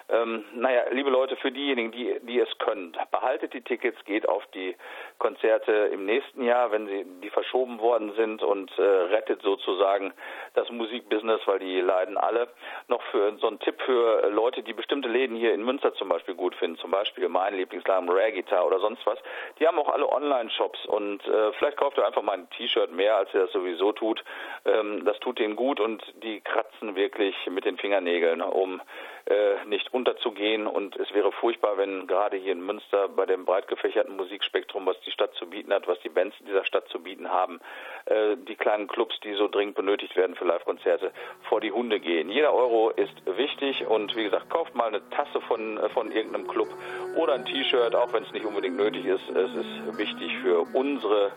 Ähm, 0.09 0.45
naja, 0.55 0.83
liebe 0.91 1.11
Leute, 1.11 1.37
für 1.37 1.53
diejenigen, 1.53 1.93
die, 1.93 2.19
die 2.23 2.41
es 2.41 2.59
können, 2.59 2.97
behaltet 3.13 3.53
die 3.55 3.61
Tickets, 3.61 4.05
geht 4.05 4.29
auf 4.29 4.45
die 4.49 4.77
Konzerte 5.19 5.73
im 5.93 6.07
nächsten 6.07 6.43
Jahr, 6.43 6.73
wenn 6.73 6.89
sie 6.89 7.07
die 7.23 7.31
verschoben 7.31 7.79
worden 7.79 8.13
sind 8.17 8.43
und 8.43 8.77
äh, 8.79 8.83
rettet 8.83 9.43
sozusagen 9.43 10.13
das 10.55 10.69
Musikbusiness, 10.71 11.41
weil 11.47 11.61
die 11.61 11.81
leiden 11.81 12.17
alle. 12.17 12.49
Noch 12.89 13.03
für 13.13 13.37
so 13.39 13.47
einen 13.47 13.61
Tipp 13.61 13.81
für 13.83 14.25
äh, 14.25 14.29
Leute, 14.29 14.65
die 14.65 14.73
bestimmte 14.73 15.09
Läden 15.09 15.37
hier 15.37 15.55
in 15.55 15.65
Münster 15.65 15.95
zum 15.95 16.09
Beispiel 16.09 16.35
gut 16.35 16.57
finden, 16.57 16.79
zum 16.79 16.91
Beispiel 16.91 17.29
mein 17.29 17.55
Lieblingsladen 17.55 18.09
Rare 18.09 18.33
Guitar 18.33 18.67
oder 18.67 18.81
sonst 18.81 19.07
was, 19.07 19.19
die 19.61 19.67
haben 19.69 19.79
auch 19.79 19.89
alle 19.89 20.16
Online-Shops 20.17 20.87
und 20.87 21.27
äh, 21.27 21.53
vielleicht 21.53 21.77
kauft 21.77 21.99
ihr 21.99 22.07
einfach 22.07 22.23
mal 22.23 22.33
ein 22.33 22.49
T-Shirt 22.51 22.91
mehr, 22.93 23.17
als 23.17 23.33
ihr 23.35 23.41
das 23.41 23.53
sowieso 23.53 23.93
tut. 23.93 24.25
Ähm, 24.65 25.05
das 25.05 25.19
tut 25.21 25.39
denen 25.39 25.57
gut 25.57 25.79
und 25.79 26.03
die 26.23 26.41
kratzen 26.41 26.97
wirklich 26.97 27.37
mit 27.51 27.65
den 27.65 27.77
Fingernägeln, 27.77 28.41
um 28.41 28.81
äh, 29.27 29.65
nicht 29.67 29.93
unterzugehen 29.93 30.67
und 30.69 30.95
es 30.97 31.13
wäre 31.13 31.33
furchtbar, 31.33 31.77
wenn 31.77 32.07
gerade 32.07 32.37
hier 32.37 32.53
in 32.53 32.65
Münster 32.65 33.09
bei 33.09 33.27
dem 33.27 33.45
breit 33.45 33.67
gefächerten 33.67 34.17
Musikspektrum, 34.17 34.87
was 34.87 35.01
die 35.01 35.11
Stadt 35.11 35.35
zu 35.35 35.47
bieten 35.51 35.73
hat, 35.73 35.89
was 35.89 35.99
die 36.01 36.09
Bands 36.09 36.37
dieser 36.47 36.65
Stadt 36.65 36.87
zu 36.89 37.01
bieten 37.01 37.29
haben, 37.29 37.61
äh, 38.05 38.37
die 38.37 38.55
kleinen 38.55 38.87
Clubs, 38.87 39.19
die 39.25 39.35
so 39.35 39.49
dringend 39.49 39.75
benötigt 39.75 40.15
werden 40.15 40.37
für 40.37 40.45
Live-Konzerte, 40.45 41.11
vor 41.49 41.61
die 41.61 41.73
Hunde 41.73 41.99
gehen. 41.99 42.31
Jeder 42.31 42.55
Euro 42.55 42.91
ist 42.91 43.15
wichtig 43.27 43.85
und 43.87 44.15
wie 44.15 44.25
gesagt, 44.25 44.49
kauft 44.49 44.77
mal 44.77 44.87
eine 44.87 45.09
Tasse 45.11 45.41
von, 45.41 45.77
äh, 45.79 45.89
von 45.89 46.13
irgendeinem 46.13 46.47
Club 46.47 46.69
oder 47.17 47.35
ein 47.35 47.45
T-Shirt, 47.45 47.97
auch 47.97 48.13
wenn 48.13 48.23
es 48.23 48.33
nicht 48.33 48.45
unbedingt 48.45 48.77
nötig 48.77 49.05
ist. 49.07 49.29
Es 49.31 49.53
ist 49.55 49.99
wichtig 49.99 50.37
für 50.39 50.61
unsere 50.73 51.33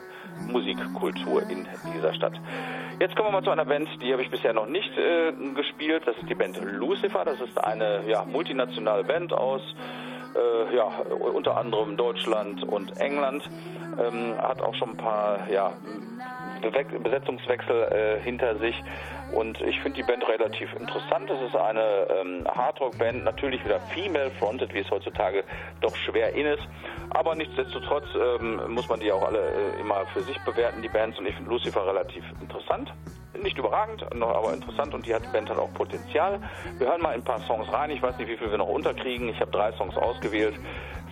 Musikkultur 0.47 1.41
in 1.49 1.67
dieser 1.95 2.13
Stadt. 2.13 2.33
Jetzt 2.99 3.15
kommen 3.15 3.29
wir 3.29 3.31
mal 3.31 3.43
zu 3.43 3.51
einer 3.51 3.63
Band, 3.63 3.87
die 4.01 4.11
habe 4.11 4.21
ich 4.21 4.29
bisher 4.29 4.51
noch 4.51 4.65
nicht 4.65 4.91
äh, 4.97 5.31
gespielt. 5.55 6.03
Das 6.05 6.17
ist 6.17 6.29
die 6.29 6.35
Band 6.35 6.59
Lucifer. 6.61 7.23
Das 7.23 7.39
ist 7.39 7.57
eine 7.81 8.07
ja, 8.07 8.23
multinationale 8.25 9.03
Band 9.03 9.33
aus 9.33 9.61
äh, 10.35 10.75
ja, 10.75 10.85
unter 11.33 11.57
anderem 11.57 11.97
Deutschland 11.97 12.63
und 12.63 12.99
England. 12.99 13.43
Ähm, 13.99 14.35
hat 14.37 14.61
auch 14.61 14.75
schon 14.75 14.91
ein 14.91 14.97
paar 14.97 15.49
ja, 15.51 15.73
Besetzungswechsel 17.03 17.83
äh, 18.19 18.23
hinter 18.23 18.57
sich. 18.59 18.75
Und 19.33 19.61
ich 19.61 19.79
finde 19.81 19.97
die 19.97 20.03
Band 20.03 20.27
relativ 20.27 20.73
interessant. 20.73 21.29
Es 21.29 21.49
ist 21.49 21.55
eine 21.55 22.07
ähm, 22.09 22.47
Hardrock-Band, 22.47 23.23
natürlich 23.23 23.63
wieder 23.63 23.79
female-fronted, 23.79 24.73
wie 24.73 24.79
es 24.79 24.89
heutzutage 24.89 25.43
doch 25.81 25.95
schwer 25.95 26.33
in 26.33 26.47
ist. 26.47 26.67
Aber 27.11 27.35
nichtsdestotrotz 27.35 28.05
ähm, 28.15 28.61
muss 28.73 28.89
man 28.89 28.99
die 28.99 29.11
auch 29.11 29.25
alle 29.25 29.39
äh, 29.39 29.79
immer 29.81 30.05
für 30.13 30.21
sich 30.21 30.37
bewerten, 30.39 30.81
die 30.81 30.89
Bands. 30.89 31.17
Und 31.19 31.27
ich 31.27 31.35
finde 31.35 31.49
Lucifer 31.49 31.85
relativ 31.85 32.23
interessant. 32.41 32.91
Nicht 33.41 33.57
überragend, 33.57 34.03
noch 34.15 34.35
aber 34.35 34.53
interessant 34.53 34.93
und 34.93 35.05
die 35.05 35.13
hat 35.13 35.23
die 35.23 35.31
Band 35.31 35.49
hat 35.49 35.57
auch 35.57 35.73
Potenzial. 35.73 36.41
Wir 36.77 36.87
hören 36.87 37.01
mal 37.01 37.13
ein 37.13 37.23
paar 37.23 37.39
Songs 37.41 37.71
rein. 37.71 37.91
Ich 37.91 38.01
weiß 38.01 38.17
nicht, 38.17 38.27
wie 38.27 38.35
viel 38.35 38.49
wir 38.51 38.57
noch 38.57 38.67
unterkriegen. 38.67 39.29
Ich 39.29 39.39
habe 39.39 39.51
drei 39.51 39.71
Songs 39.73 39.95
ausgewählt. 39.95 40.55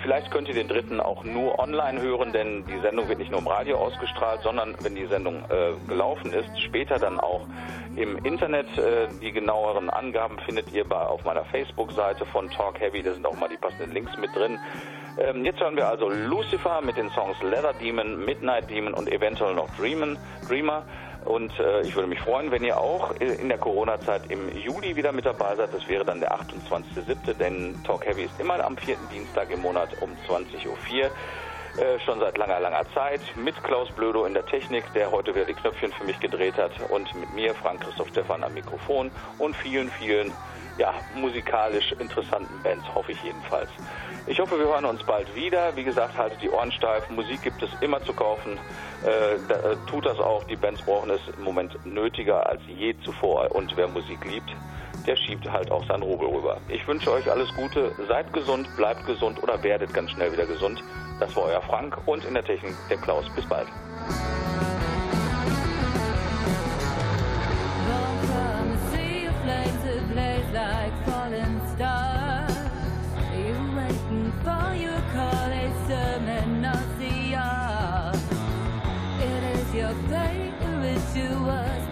Vielleicht 0.01 0.31
könnt 0.31 0.47
ihr 0.47 0.53
den 0.53 0.67
dritten 0.67 0.99
auch 0.99 1.23
nur 1.23 1.59
online 1.59 2.01
hören, 2.01 2.31
denn 2.31 2.65
die 2.65 2.79
Sendung 2.81 3.07
wird 3.09 3.19
nicht 3.19 3.31
nur 3.31 3.39
im 3.39 3.47
Radio 3.47 3.77
ausgestrahlt, 3.77 4.41
sondern 4.41 4.75
wenn 4.81 4.95
die 4.95 5.07
Sendung 5.07 5.43
äh, 5.49 5.73
gelaufen 5.87 6.31
ist, 6.33 6.61
später 6.61 6.99
dann 6.99 7.19
auch 7.19 7.45
im 7.95 8.17
Internet. 8.23 8.67
Äh, 8.77 9.07
die 9.21 9.31
genaueren 9.31 9.89
Angaben 9.89 10.37
findet 10.39 10.71
ihr 10.71 10.85
bei, 10.85 10.97
auf 10.97 11.25
meiner 11.25 11.45
Facebook-Seite 11.45 12.25
von 12.25 12.49
Talk 12.51 12.79
Heavy. 12.79 13.01
Da 13.01 13.13
sind 13.13 13.25
auch 13.25 13.37
mal 13.37 13.49
die 13.49 13.57
passenden 13.57 13.91
Links 13.91 14.15
mit 14.17 14.35
drin. 14.35 14.59
Ähm, 15.19 15.43
jetzt 15.43 15.59
hören 15.59 15.75
wir 15.75 15.87
also 15.87 16.09
Lucifer 16.09 16.81
mit 16.81 16.95
den 16.95 17.09
Songs 17.09 17.41
Leather 17.41 17.73
Demon, 17.73 18.23
Midnight 18.23 18.69
Demon 18.69 18.93
und 18.93 19.11
eventuell 19.11 19.55
noch 19.55 19.67
Dreamen, 19.77 20.17
Dreamer. 20.47 20.83
Und 21.27 21.51
äh, 21.59 21.81
ich 21.81 21.93
würde 21.93 22.07
mich 22.07 22.21
freuen, 22.21 22.51
wenn 22.51 22.63
ihr 22.63 22.79
auch 22.79 23.11
äh, 23.19 23.25
in 23.25 23.49
der 23.49 23.57
Corona-Zeit 23.57 24.31
im 24.31 24.49
Juli 24.57 24.95
wieder 24.95 25.11
mit 25.11 25.25
dabei 25.25 25.57
seid. 25.57 25.73
Das 25.73 25.85
wäre 25.89 26.05
dann 26.05 26.21
der 26.21 26.31
28.07., 26.31 27.33
denn 27.33 27.75
Talk 27.83 28.05
Heavy 28.05 28.23
ist 28.23 28.39
immer 28.39 28.63
am 28.63 28.77
vierten 28.77 29.09
Dienstag 29.09 29.51
im 29.51 29.61
Monat 29.61 29.89
um 30.01 30.11
20.04 30.27 30.67
Uhr. 30.67 31.11
Äh, 31.77 31.99
schon 32.05 32.19
seit 32.19 32.37
langer, 32.37 32.61
langer 32.61 32.85
Zeit 32.93 33.19
mit 33.35 33.61
Klaus 33.63 33.91
Blödo 33.91 34.25
in 34.25 34.33
der 34.33 34.45
Technik, 34.45 34.85
der 34.93 35.11
heute 35.11 35.35
wieder 35.35 35.45
die 35.45 35.53
Knöpfchen 35.53 35.91
für 35.91 36.05
mich 36.05 36.19
gedreht 36.19 36.57
hat 36.57 36.71
und 36.89 37.13
mit 37.13 37.31
mir, 37.33 37.53
Frank 37.53 37.81
Christoph 37.81 38.07
Stefan 38.07 38.43
am 38.43 38.53
Mikrofon 38.53 39.11
und 39.37 39.55
vielen, 39.55 39.91
vielen 39.91 40.31
ja, 40.77 40.93
musikalisch 41.13 41.91
interessanten 41.99 42.63
Bands, 42.63 42.85
hoffe 42.95 43.11
ich 43.11 43.21
jedenfalls. 43.21 43.69
Ich 44.29 44.41
hoffe, 44.41 44.59
wir 44.59 44.65
hören 44.65 44.83
uns 44.83 45.01
bald 45.03 45.33
wieder. 45.35 45.73
Wie 45.77 45.85
gesagt, 45.85 46.17
haltet 46.17 46.41
die 46.41 46.49
Ohren 46.49 46.69
steif. 46.73 47.09
Musik 47.09 47.43
gibt 47.43 47.63
es 47.63 47.69
immer 47.79 48.03
zu 48.03 48.11
kaufen. 48.11 48.59
Äh, 49.03 49.37
da, 49.47 49.55
äh, 49.55 49.77
tut 49.89 50.05
das 50.05 50.19
auch. 50.19 50.43
Die 50.43 50.57
Bands 50.57 50.81
brauchen 50.81 51.09
es 51.11 51.21
im 51.37 51.43
Moment 51.45 51.77
nötiger 51.85 52.45
als 52.45 52.59
je 52.67 52.93
zuvor. 53.05 53.55
Und 53.55 53.77
wer 53.77 53.87
Musik 53.87 54.25
liebt, 54.25 54.49
der 55.07 55.15
schiebt 55.15 55.49
halt 55.49 55.71
auch 55.71 55.87
seinen 55.87 56.03
Rubel 56.03 56.27
rüber. 56.27 56.57
Ich 56.67 56.85
wünsche 56.85 57.09
euch 57.09 57.31
alles 57.31 57.53
Gute. 57.55 57.93
Seid 58.09 58.33
gesund, 58.33 58.67
bleibt 58.75 59.05
gesund 59.05 59.41
oder 59.41 59.63
werdet 59.63 59.93
ganz 59.93 60.11
schnell 60.11 60.33
wieder 60.33 60.45
gesund. 60.45 60.83
Das 61.21 61.33
war 61.37 61.43
euer 61.43 61.61
Frank 61.61 61.97
und 62.05 62.25
in 62.25 62.33
der 62.33 62.43
Technik 62.43 62.75
der 62.89 62.97
Klaus. 62.97 63.25
Bis 63.33 63.45
bald. 63.47 63.67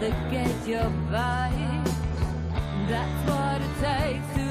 That 0.10 0.32
get 0.32 0.68
your 0.68 0.90
bite. 1.12 1.84
That's 2.88 3.30
what 3.30 3.62
it 3.62 3.74
takes 3.82 4.45